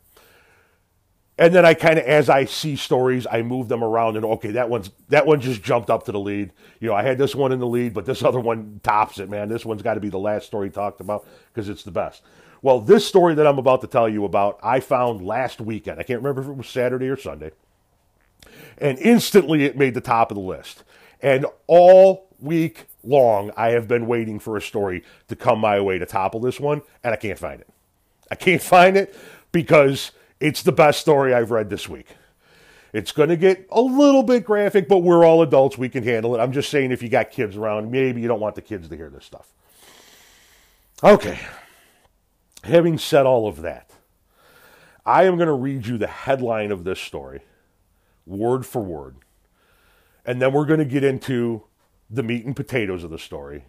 [1.39, 4.52] And then I kind of, as I see stories, I move them around and okay,
[4.52, 6.52] that one's that one just jumped up to the lead.
[6.82, 9.30] You know, I had this one in the lead, but this other one tops it,
[9.30, 9.47] man.
[9.47, 12.23] This one's got to be the last story talked about because it's the best.
[12.62, 15.97] Well, this story that I'm about to tell you about, I found last weekend.
[15.97, 17.52] I can't remember if it was Saturday or Sunday,
[18.78, 20.84] and instantly it made the top of the list.
[21.21, 25.99] And all week long, I have been waiting for a story to come my way
[25.99, 27.69] to topple this one, and I can't find it.
[28.30, 29.15] I can't find it
[29.54, 32.08] because it's the best story I've read this week.
[32.91, 35.78] It's going to get a little bit graphic, but we're all adults.
[35.78, 36.39] We can handle it.
[36.39, 38.95] I'm just saying if you got kids around, maybe you don't want the kids to
[38.95, 39.52] hear this stuff.
[41.04, 41.39] Okay.
[42.63, 43.91] Having said all of that,
[45.06, 47.41] I am going to read you the headline of this story,
[48.25, 49.17] word for word.
[50.25, 51.63] And then we're going to get into
[52.10, 53.65] the meat and potatoes of the story.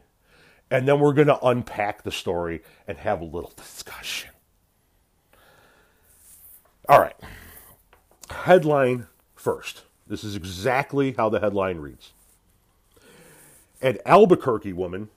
[0.71, 4.30] And then we're going to unpack the story and have a little discussion.
[6.91, 7.15] All right.
[8.31, 9.85] Headline first.
[10.09, 12.15] This is exactly how the headline reads.
[13.81, 15.09] An Albuquerque woman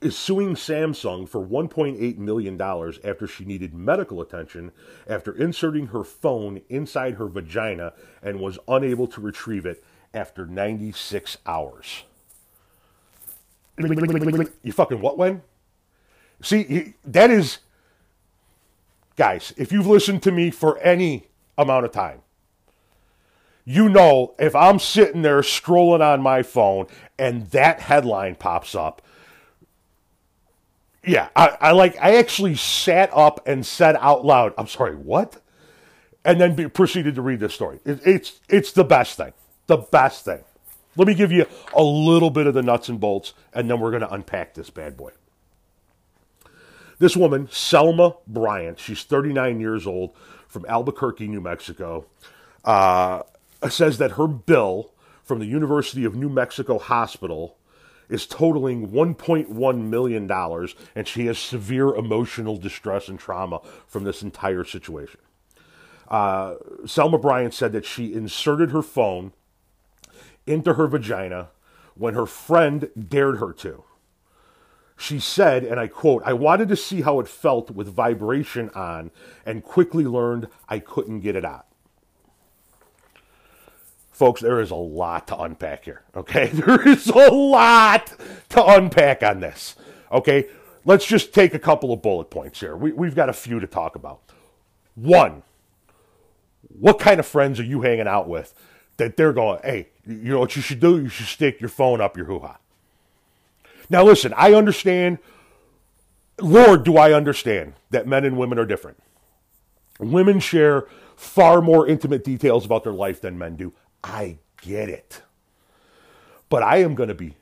[0.00, 4.70] is suing Samsung for $1.8 million after she needed medical attention
[5.08, 9.82] after inserting her phone inside her vagina and was unable to retrieve it
[10.14, 12.04] after 96 hours.
[13.76, 15.42] You fucking what, when?
[16.40, 17.58] See, that is
[19.16, 22.20] guys, if you've listened to me for any amount of time,
[23.64, 26.86] you know if I'm sitting there scrolling on my phone
[27.18, 29.02] and that headline pops up,
[31.02, 35.42] yeah, I, I like I actually sat up and said out loud, "I'm sorry, what?"
[36.24, 37.80] and then be, proceeded to read this story.
[37.84, 39.32] It, it's it's the best thing,
[39.66, 40.42] the best thing.
[40.96, 43.90] Let me give you a little bit of the nuts and bolts, and then we're
[43.90, 45.10] going to unpack this bad boy.
[46.98, 50.14] This woman, Selma Bryant, she's 39 years old
[50.46, 52.06] from Albuquerque, New Mexico,
[52.64, 53.22] uh,
[53.68, 57.56] says that her bill from the University of New Mexico Hospital
[58.08, 60.30] is totaling $1.1 million,
[60.94, 65.20] and she has severe emotional distress and trauma from this entire situation.
[66.08, 69.32] Uh, Selma Bryant said that she inserted her phone
[70.46, 71.48] into her vagina
[71.94, 73.84] when her friend dared her to.
[74.96, 79.10] She said, and I quote, I wanted to see how it felt with vibration on
[79.44, 81.66] and quickly learned I couldn't get it out.
[84.12, 86.46] Folks, there is a lot to unpack here, okay?
[86.52, 88.14] There is a lot
[88.50, 89.74] to unpack on this,
[90.12, 90.46] okay?
[90.84, 92.76] Let's just take a couple of bullet points here.
[92.76, 94.20] We, we've got a few to talk about.
[94.94, 95.42] One,
[96.68, 98.54] what kind of friends are you hanging out with
[98.98, 101.00] that they're going, hey, you know what you should do?
[101.00, 102.58] You should stick your phone up your hoo ha.
[103.90, 105.18] Now, listen, I understand,
[106.40, 108.98] Lord, do I understand that men and women are different.
[109.98, 113.72] Women share far more intimate details about their life than men do.
[114.02, 115.22] I get it.
[116.48, 117.36] But I am going to be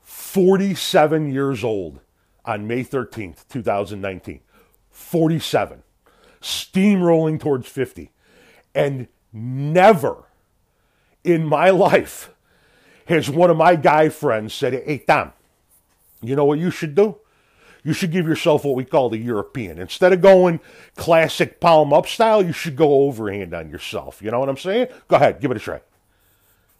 [0.00, 2.00] 47 years old
[2.44, 4.40] on May 13th, 2019.
[4.90, 5.82] 47.
[6.40, 8.10] Steamrolling towards 50.
[8.74, 10.24] And never
[11.24, 12.30] in my life
[13.06, 15.32] has one of my guy friends said, Hey, Tom,
[16.22, 17.16] you know what you should do?
[17.84, 19.78] You should give yourself what we call the European.
[19.78, 20.60] Instead of going
[20.96, 24.22] classic palm up style, you should go overhand on yourself.
[24.22, 24.86] You know what I'm saying?
[25.08, 25.80] Go ahead, give it a try.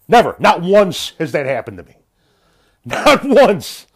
[0.07, 1.97] Never, not once has that happened to me.
[2.85, 3.87] Not once.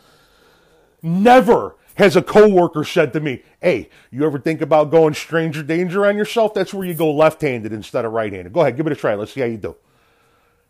[1.01, 6.05] Never has a coworker said to me, "Hey, you ever think about going stranger danger
[6.05, 6.53] on yourself?
[6.53, 8.53] That's where you go left-handed instead of right-handed.
[8.53, 9.15] Go ahead, give it a try.
[9.15, 9.75] Let's see how you do."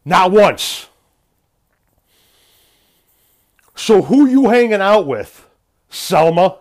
[0.03, 0.87] Not once.
[3.77, 5.47] So who you hanging out with,
[5.89, 6.57] Selma?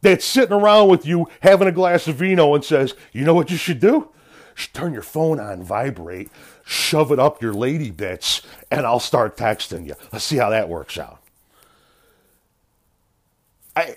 [0.00, 3.50] That's sitting around with you having a glass of vino and says, "You know what
[3.50, 4.10] you should do?
[4.54, 6.30] Just turn your phone on vibrate,
[6.64, 9.94] shove it up your lady bits, and I'll start texting you.
[10.12, 11.18] Let's see how that works out."
[13.74, 13.96] I,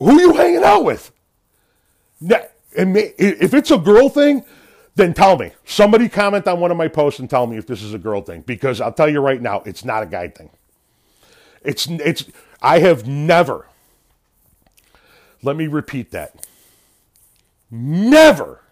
[0.00, 1.12] who you hanging out with?
[2.22, 4.44] If it's a girl thing,
[4.94, 5.52] then tell me.
[5.64, 8.22] Somebody comment on one of my posts and tell me if this is a girl
[8.22, 10.50] thing, because I'll tell you right now, it's not a guy thing.
[11.64, 12.24] It's it's.
[12.62, 13.66] I have never.
[15.42, 16.46] Let me repeat that.
[17.70, 18.62] Never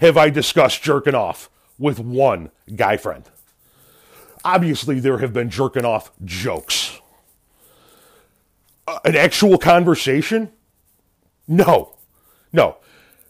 [0.00, 3.28] have I discussed jerking off with one guy friend.
[4.44, 7.00] Obviously, there have been jerking off jokes
[8.86, 10.50] uh, an actual conversation?
[11.48, 11.96] No.
[12.52, 12.76] No.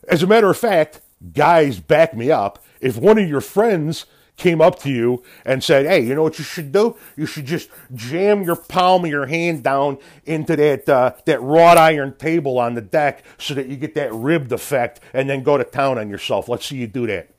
[0.09, 1.01] As a matter of fact,
[1.33, 2.63] guys, back me up.
[2.81, 6.39] If one of your friends came up to you and said, Hey, you know what
[6.39, 6.97] you should do?
[7.17, 11.79] You should just jam your palm of your hand down into that, uh, that wrought
[11.79, 15.57] iron table on the deck so that you get that ribbed effect and then go
[15.57, 16.49] to town on yourself.
[16.49, 17.31] Let's see you do that.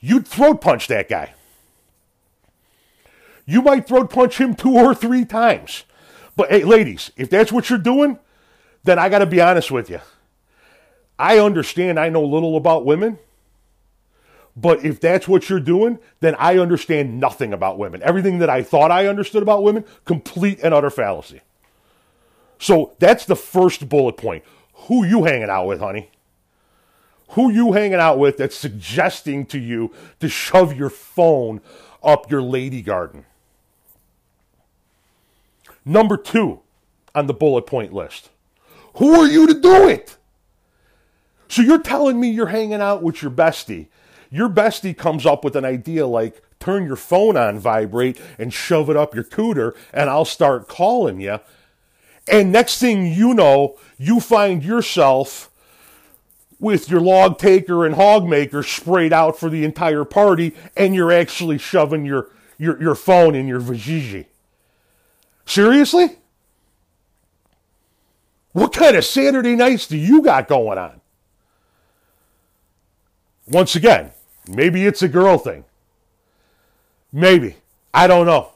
[0.00, 1.34] You'd throat punch that guy.
[3.46, 5.84] You might throat punch him two or three times.
[6.36, 8.18] But hey, ladies, if that's what you're doing,
[8.84, 10.00] then I got to be honest with you.
[11.18, 13.18] I understand I know little about women,
[14.60, 18.02] but if that's what you're doing, then I understand nothing about women.
[18.02, 21.42] Everything that I thought I understood about women, complete and utter fallacy.
[22.58, 24.42] So that's the first bullet point.
[24.72, 26.10] Who you hanging out with, honey?
[27.30, 31.60] Who you hanging out with that's suggesting to you to shove your phone
[32.02, 33.26] up your lady garden?
[35.84, 36.62] Number two
[37.14, 38.30] on the bullet point list.
[38.94, 40.16] Who are you to do it?
[41.48, 43.86] So you're telling me you're hanging out with your bestie.
[44.30, 48.90] Your bestie comes up with an idea like turn your phone on vibrate and shove
[48.90, 51.40] it up your cooter and I'll start calling you.
[52.30, 55.50] And next thing you know, you find yourself
[56.60, 61.12] with your log taker and hog maker sprayed out for the entire party and you're
[61.12, 64.26] actually shoving your, your, your phone in your vajiji.
[65.46, 66.18] Seriously?
[68.52, 71.00] What kind of Saturday nights do you got going on?
[73.46, 74.10] Once again,
[74.48, 75.64] maybe it's a girl thing.
[77.12, 77.56] Maybe.
[77.92, 78.50] I don't know.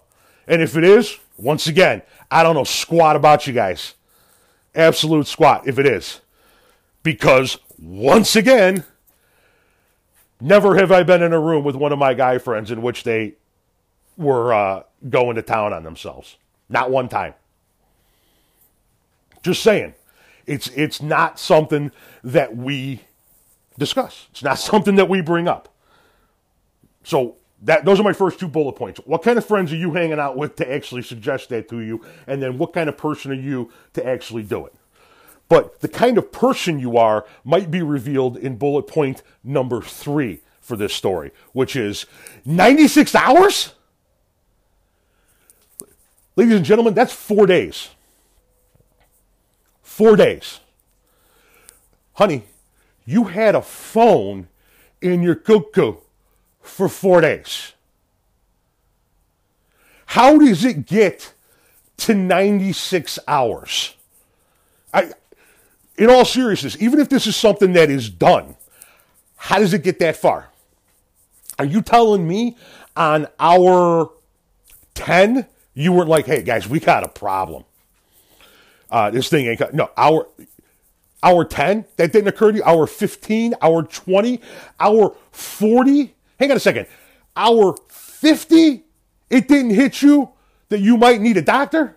[0.47, 3.95] And if it is, once again, I don't know squat about you guys.
[4.75, 6.21] Absolute squat if it is.
[7.03, 8.85] Because once again,
[10.41, 13.05] never have I been in a room with one of my guy friends in which
[13.05, 13.35] they
[14.17, 16.37] were uh, going to town on themselves.
[16.69, 17.35] Not one time.
[19.43, 19.95] Just saying.
[20.47, 21.93] It's it's not something
[22.25, 23.03] that we
[23.79, 24.27] discuss.
[24.31, 25.72] It's not something that we bring up.
[27.05, 29.01] So that those are my first two bullet points.
[29.05, 32.05] What kind of friends are you hanging out with to actually suggest that to you?
[32.27, 34.75] And then what kind of person are you to actually do it?
[35.49, 40.41] But the kind of person you are might be revealed in bullet point number three
[40.61, 42.07] for this story, which is
[42.45, 43.75] 96 hours?
[46.35, 47.91] Ladies and gentlemen, that's four days.
[49.83, 50.61] Four days.
[52.15, 52.45] Honey,
[53.05, 54.49] you had a phone
[55.01, 55.97] in your cuckoo
[56.63, 57.73] for four days.
[60.07, 61.33] How does it get
[61.99, 63.95] to 96 hours?
[64.93, 65.13] I,
[65.97, 68.57] in all seriousness, even if this is something that is done,
[69.37, 70.49] how does it get that far?
[71.59, 72.57] Are you telling me
[72.97, 74.11] on hour
[74.95, 77.65] 10 you weren't like, hey guys, we got a problem.
[78.91, 80.29] Uh, this thing ain't no hour
[81.23, 84.41] hour 10 that didn't occur to you hour 15 hour 20
[84.81, 86.87] hour 40 hang on a second.
[87.37, 88.85] Hour 50
[89.31, 90.31] it didn't hit you
[90.69, 91.97] that you might need a doctor?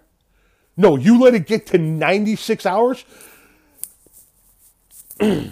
[0.77, 3.05] No you let it get to 96 hours?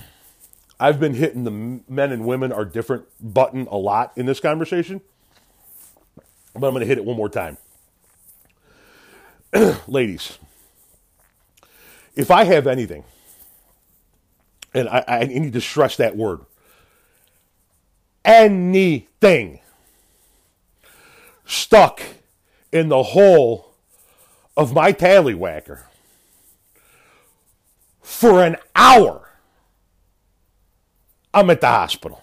[0.80, 5.02] I've been hitting the men and women are different button a lot in this conversation
[6.54, 7.58] but i'm going to hit it one more time.
[9.88, 10.38] Ladies,
[12.16, 13.04] if I have anything,
[14.74, 16.42] and I, I need to stress that word,
[18.26, 19.60] anything
[21.46, 22.02] stuck
[22.72, 23.76] in the hole
[24.56, 25.84] of my tallywhacker
[28.02, 29.30] for an hour,
[31.34, 32.22] I'm at the hospital.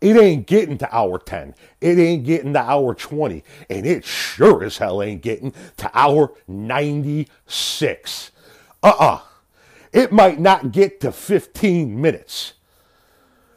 [0.00, 1.54] It ain't getting to hour 10.
[1.80, 3.42] It ain't getting to hour 20.
[3.70, 8.30] And it sure as hell ain't getting to hour 96.
[8.82, 9.14] Uh uh-uh.
[9.14, 9.20] uh
[9.92, 12.54] It might not get to 15 minutes.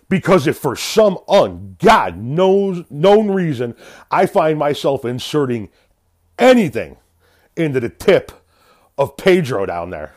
[0.10, 3.76] Because if for some ungod knows, known reason
[4.10, 5.70] I find myself inserting
[6.40, 6.98] anything
[7.56, 8.32] into the tip
[8.98, 10.14] of Pedro down there,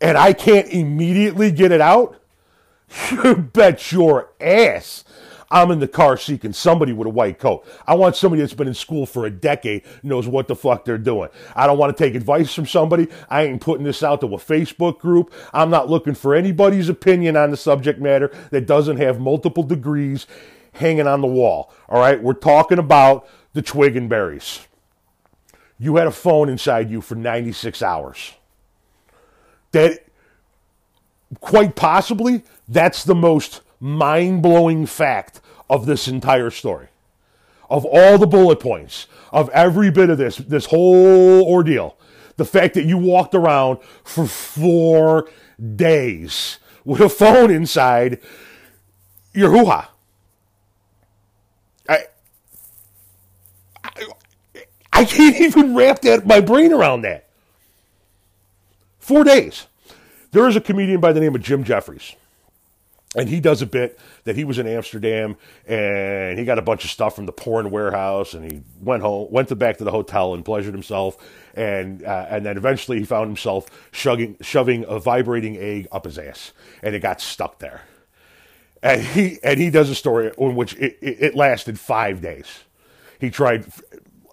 [0.00, 2.20] and I can't immediately get it out,
[3.10, 5.04] you bet your ass
[5.50, 7.66] I'm in the car seeking somebody with a white coat.
[7.86, 10.96] I want somebody that's been in school for a decade, knows what the fuck they're
[10.96, 11.28] doing.
[11.56, 13.08] I don't want to take advice from somebody.
[13.28, 15.32] I ain't putting this out to a Facebook group.
[15.52, 20.26] I'm not looking for anybody's opinion on the subject matter that doesn't have multiple degrees
[20.72, 21.72] hanging on the wall.
[21.88, 24.60] All right, we're talking about the twig and berries.
[25.78, 28.34] You had a phone inside you for 96 hours.
[29.72, 30.04] That
[31.40, 35.39] quite possibly that's the most mind blowing fact
[35.70, 36.88] of this entire story.
[37.70, 41.96] Of all the bullet points, of every bit of this, this whole ordeal,
[42.36, 45.30] the fact that you walked around for four
[45.76, 48.18] days with a phone inside
[49.32, 49.92] your hoo ha.
[51.88, 51.98] I,
[53.84, 53.90] I,
[54.92, 57.28] I can't even wrap that my brain around that.
[58.98, 59.68] Four days.
[60.32, 62.16] There is a comedian by the name of Jim Jeffries
[63.16, 65.36] and he does a bit that he was in Amsterdam
[65.66, 69.28] and he got a bunch of stuff from the porn warehouse and he went home,
[69.30, 71.16] went to back to the hotel and pleasured himself,
[71.54, 76.18] and uh, and then eventually he found himself shoving shoving a vibrating egg up his
[76.18, 76.52] ass
[76.82, 77.82] and it got stuck there,
[78.82, 82.64] and he and he does a story in which it, it, it lasted five days.
[83.18, 83.66] He tried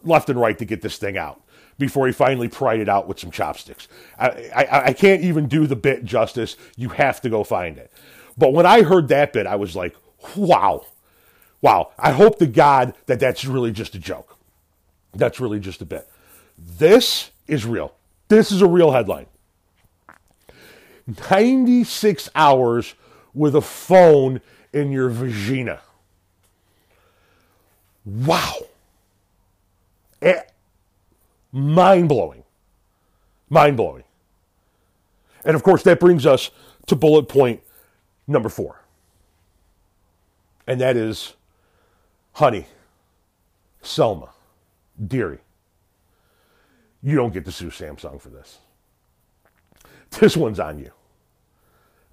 [0.04, 1.42] left and right to get this thing out
[1.80, 3.88] before he finally pried it out with some chopsticks.
[4.20, 6.56] I, I, I can't even do the bit justice.
[6.76, 7.92] You have to go find it.
[8.38, 9.96] But when I heard that bit, I was like,
[10.36, 10.86] wow,
[11.62, 11.92] wow.
[11.98, 14.38] I hope to God that that's really just a joke.
[15.14, 16.08] That's really just a bit.
[16.58, 17.94] This is real.
[18.28, 19.28] This is a real headline.
[21.30, 22.94] 96 hours
[23.34, 24.42] with a phone
[24.74, 25.80] in your vagina.
[28.06, 28.56] Wow.
[30.22, 30.42] Eh,
[31.52, 32.44] mind blowing.
[33.50, 34.04] Mind blowing.
[35.46, 36.52] And of course, that brings us
[36.88, 37.62] to bullet point
[38.28, 38.84] number four.
[40.68, 41.34] And that is
[42.34, 42.68] Honey,
[43.82, 44.30] Selma,
[45.06, 45.40] Dearie.
[47.02, 48.60] You don't get to sue Samsung for this.
[50.20, 50.92] This one's on you.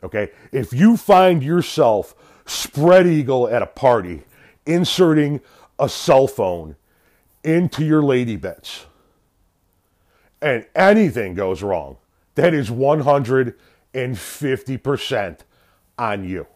[0.03, 0.31] Okay?
[0.53, 2.15] If you find yourself
[2.47, 4.23] spread eagle at a party,
[4.67, 5.41] inserting
[5.79, 6.77] a cell phone
[7.43, 8.87] into your lady bits,
[10.43, 11.97] and anything goes wrong,
[12.35, 15.39] that is 150%
[15.99, 16.47] on you.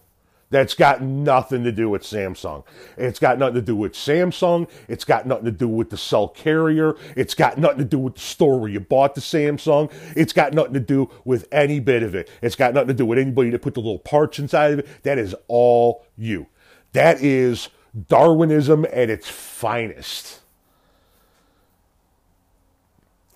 [0.50, 2.64] That's got nothing to do with Samsung.
[2.96, 4.68] It's got nothing to do with Samsung.
[4.88, 6.96] It's got nothing to do with the cell carrier.
[7.16, 9.92] It's got nothing to do with the store where you bought the Samsung.
[10.16, 12.30] It's got nothing to do with any bit of it.
[12.40, 15.02] It's got nothing to do with anybody that put the little parts inside of it.
[15.02, 16.46] That is all you.
[16.92, 17.68] That is
[18.08, 20.40] Darwinism at its finest.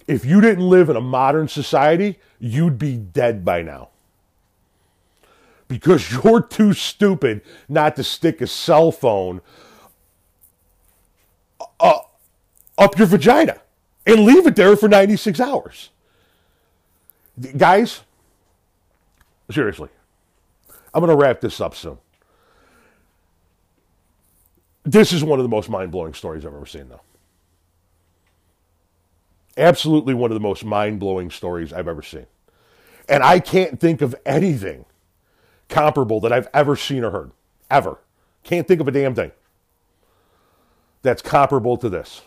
[0.07, 3.92] If you didn't live in a modern society, you'd be dead by now
[5.73, 9.41] because you're too stupid not to stick a cell phone
[11.81, 11.99] uh,
[12.77, 13.61] up your vagina
[14.07, 15.91] and leave it there for 96 hours.
[17.57, 18.03] Guys,
[19.51, 19.89] seriously,
[20.93, 21.97] I'm going to wrap this up soon.
[24.85, 27.01] This is one of the most mind blowing stories I've ever seen, though.
[29.57, 32.27] Absolutely one of the most mind blowing stories I've ever seen.
[33.09, 34.85] And I can't think of anything
[35.73, 37.33] comparable that I've ever seen or heard.
[37.71, 37.99] Ever.
[38.45, 39.33] Can't think of a damn thing
[41.03, 42.23] that's comparable to this.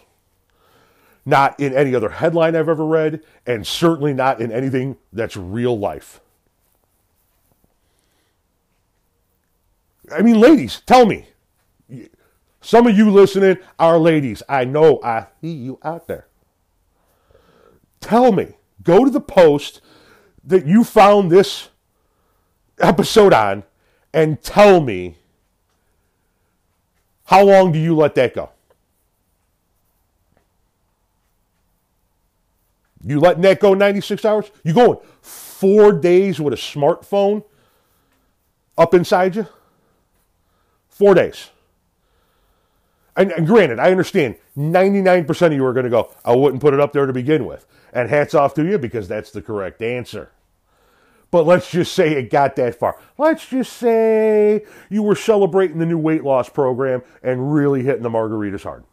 [1.25, 5.77] Not in any other headline I've ever read, and certainly not in anything that's real
[5.77, 6.19] life.
[10.11, 11.27] I mean, ladies, tell me.
[12.61, 14.43] Some of you listening are ladies.
[14.49, 16.27] I know I see you out there.
[18.01, 18.57] Tell me.
[18.83, 19.81] Go to the post
[20.43, 21.69] that you found this
[22.79, 23.63] episode on
[24.13, 25.17] and tell me
[27.25, 28.51] how long do you let that go?
[33.05, 34.51] You letting that go 96 hours?
[34.63, 37.43] You going four days with a smartphone
[38.77, 39.47] up inside you?
[40.89, 41.49] Four days.
[43.15, 46.73] And, and, granted, I understand 99% of you are going to go, I wouldn't put
[46.73, 47.65] it up there to begin with.
[47.93, 50.31] And hats off to you because that's the correct answer.
[51.31, 52.99] But let's just say it got that far.
[53.17, 58.09] Let's just say you were celebrating the new weight loss program and really hitting the
[58.09, 58.83] margaritas hard.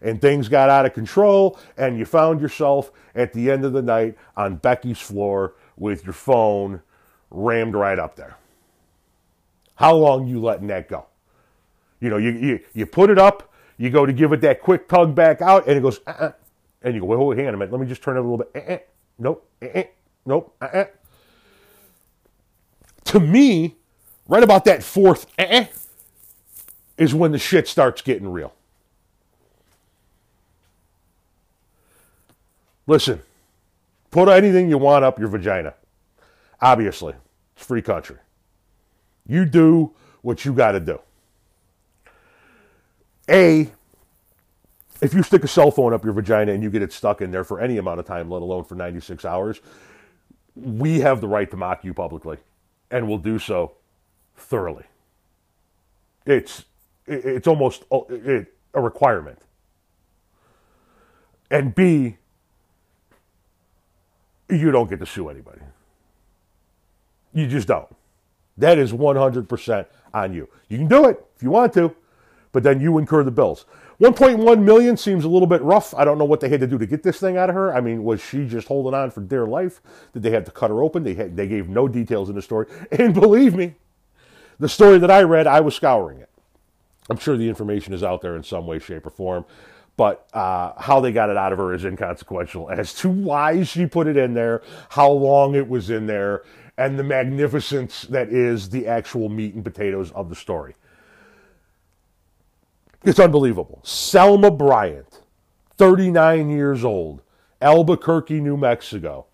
[0.00, 3.82] And things got out of control, and you found yourself at the end of the
[3.82, 6.82] night on Becky's floor with your phone
[7.30, 8.36] rammed right up there.
[9.76, 11.06] How long you letting that go?
[12.00, 14.88] You know, you, you, you put it up, you go to give it that quick
[14.88, 16.32] tug back out, and it goes, uh-uh.
[16.82, 18.22] and you go, wait, wait, hang on a minute, let me just turn it a
[18.22, 18.50] little bit.
[18.54, 18.78] Uh-uh.
[19.18, 19.82] Nope, uh-uh.
[20.26, 20.84] nope, uh-uh.
[23.14, 23.76] To me,
[24.26, 25.66] right about that fourth uh-uh,
[26.98, 28.52] is when the shit starts getting real.
[32.88, 33.22] Listen,
[34.10, 35.74] put anything you want up your vagina.
[36.60, 37.14] Obviously,
[37.56, 38.16] it's free country.
[39.28, 39.92] You do
[40.22, 40.98] what you got to do.
[43.30, 43.70] A,
[45.00, 47.30] if you stick a cell phone up your vagina and you get it stuck in
[47.30, 49.60] there for any amount of time, let alone for 96 hours,
[50.56, 52.38] we have the right to mock you publicly
[52.90, 53.72] and will do so
[54.36, 54.84] thoroughly.
[56.26, 56.64] It's
[57.06, 59.38] it's almost a requirement.
[61.50, 62.16] And B,
[64.48, 65.60] you don't get to sue anybody.
[67.34, 67.94] You just don't.
[68.56, 70.48] That is 100% on you.
[70.68, 71.94] You can do it if you want to,
[72.52, 73.66] but then you incur the bills.
[74.00, 75.94] 1.1 million seems a little bit rough.
[75.94, 77.74] I don't know what they had to do to get this thing out of her.
[77.74, 79.80] I mean, was she just holding on for dear life?
[80.12, 81.04] Did they have to cut her open?
[81.04, 82.66] They had, they gave no details in the story.
[82.90, 83.74] And believe me,
[84.58, 86.30] the story that I read, I was scouring it.
[87.10, 89.44] I'm sure the information is out there in some way, shape, or form.
[89.96, 93.86] But uh, how they got it out of her is inconsequential as to why she
[93.86, 96.42] put it in there, how long it was in there,
[96.76, 100.74] and the magnificence that is the actual meat and potatoes of the story.
[103.04, 103.80] It's unbelievable.
[103.82, 105.20] Selma Bryant,
[105.76, 107.20] 39 years old,
[107.60, 109.26] Albuquerque, New Mexico.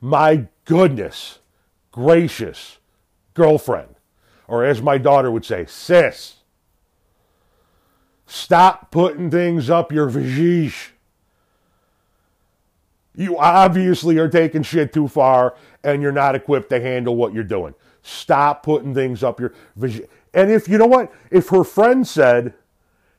[0.00, 1.38] My goodness
[1.98, 2.78] gracious
[3.34, 3.96] girlfriend,
[4.46, 6.36] or as my daughter would say, sis.
[8.24, 10.90] Stop putting things up your vajish.
[13.16, 17.42] You obviously are taking shit too far and you're not equipped to handle what you're
[17.42, 17.74] doing.
[18.02, 20.06] Stop putting things up your vajish.
[20.34, 22.54] And if you know what, if her friend said,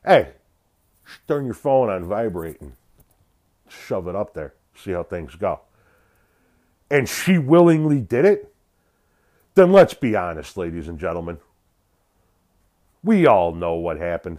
[0.04, 0.30] Hey,
[1.28, 2.72] turn your phone on vibrate and
[3.68, 4.54] shove it up there.
[4.74, 5.60] See how things go.
[6.90, 8.52] And she willingly did it.
[9.54, 11.38] Then let's be honest, ladies and gentlemen.
[13.02, 14.38] We all know what happened.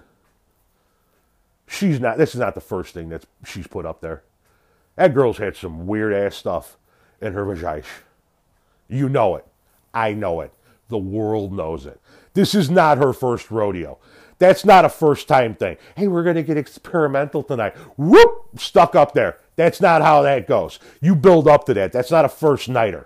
[1.68, 4.24] She's not, this is not the first thing that she's put up there.
[4.96, 6.78] That girl's had some weird ass stuff
[7.22, 7.84] in her vagina.
[8.88, 9.46] You know it.
[9.94, 10.54] I know it.
[10.90, 12.00] The world knows it.
[12.34, 13.98] This is not her first rodeo.
[14.42, 15.78] That's not a first time thing.
[15.96, 17.76] Hey, we're going to get experimental tonight.
[17.96, 19.38] Whoop, stuck up there.
[19.56, 20.80] That's not how that goes.
[21.00, 21.92] You build up to that.
[21.92, 23.06] That's not a first nighter.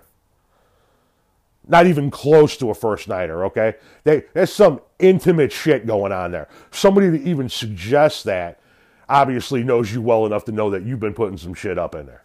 [1.68, 3.74] Not even close to a first nighter, okay?
[4.04, 6.48] They, there's some intimate shit going on there.
[6.70, 8.58] Somebody that even suggests that
[9.06, 12.06] obviously knows you well enough to know that you've been putting some shit up in
[12.06, 12.24] there.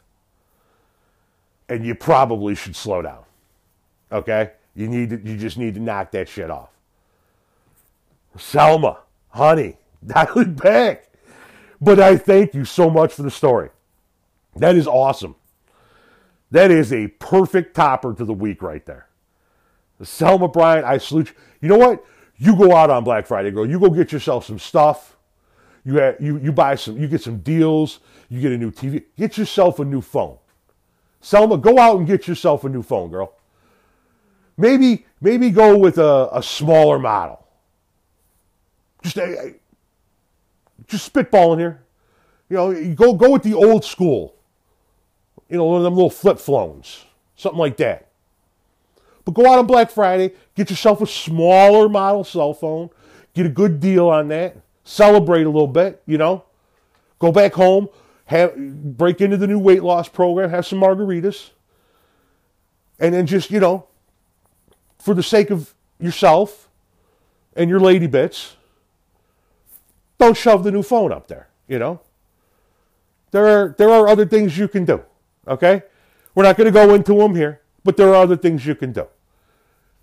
[1.68, 3.24] And you probably should slow down.
[4.10, 4.52] Okay?
[4.74, 6.71] You need to, you just need to knock that shit off.
[8.38, 11.08] Selma, honey, dial it back.
[11.80, 13.70] But I thank you so much for the story.
[14.56, 15.36] That is awesome.
[16.52, 19.08] That is a perfect topper to the week right there.
[20.04, 21.36] Selma Bryant, I salute you.
[21.62, 22.04] You know what?
[22.38, 23.70] You go out on Black Friday, girl.
[23.70, 25.16] You go get yourself some stuff.
[25.84, 28.00] You, have, you, you buy some, you get some deals.
[28.30, 29.04] You get a new TV.
[29.18, 30.38] Get yourself a new phone.
[31.22, 33.36] Selma, go out and get yourself a new phone, girl.
[34.58, 37.41] Maybe, maybe go with a, a smaller model.
[39.04, 39.36] Just, uh,
[40.88, 41.82] just spitballing here.
[42.50, 44.36] You know, you go go with the old school.
[45.50, 48.10] You know, one of them little flip phones, something like that.
[49.26, 52.90] But go out on Black Friday, get yourself a smaller model cell phone,
[53.34, 56.02] get a good deal on that, celebrate a little bit.
[56.06, 56.44] You know,
[57.20, 57.90] go back home,
[58.26, 61.52] have break into the new weight loss program, have some margaritas,
[63.00, 63.88] and then just you know,
[64.98, 66.70] for the sake of yourself
[67.56, 68.56] and your lady bits,
[70.22, 72.00] don't shove the new phone up there, you know?
[73.32, 75.04] There are, there are other things you can do,
[75.48, 75.84] okay?
[76.36, 78.92] We're not going to go into them here, but there are other things you can
[78.92, 79.08] do.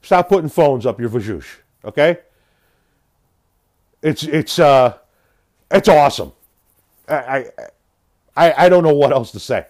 [0.03, 1.47] Stop putting phones up your vajoosh,
[1.85, 2.19] okay?
[4.03, 4.99] It's, it's, uh,
[5.71, 6.33] it's awesome.
[7.09, 7.47] I,
[8.37, 9.67] I, I don't know what else to say.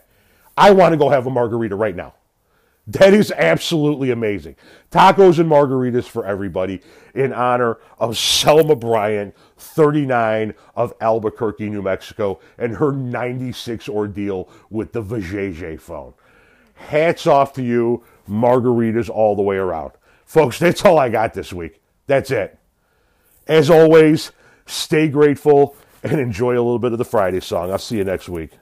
[0.56, 2.14] I want to go have a margarita right now.
[2.88, 4.56] That is absolutely amazing.
[4.90, 6.80] Tacos and margaritas for everybody
[7.14, 14.92] in honor of Selma Bryant, 39 of Albuquerque, New Mexico, and her 96 ordeal with
[14.92, 16.14] the Vajayjay phone.
[16.76, 19.92] Hats off to you, margaritas all the way around.
[20.24, 21.82] Folks, that's all I got this week.
[22.06, 22.58] That's it.
[23.46, 24.32] As always,
[24.64, 27.70] stay grateful and enjoy a little bit of the Friday song.
[27.70, 28.52] I'll see you next week.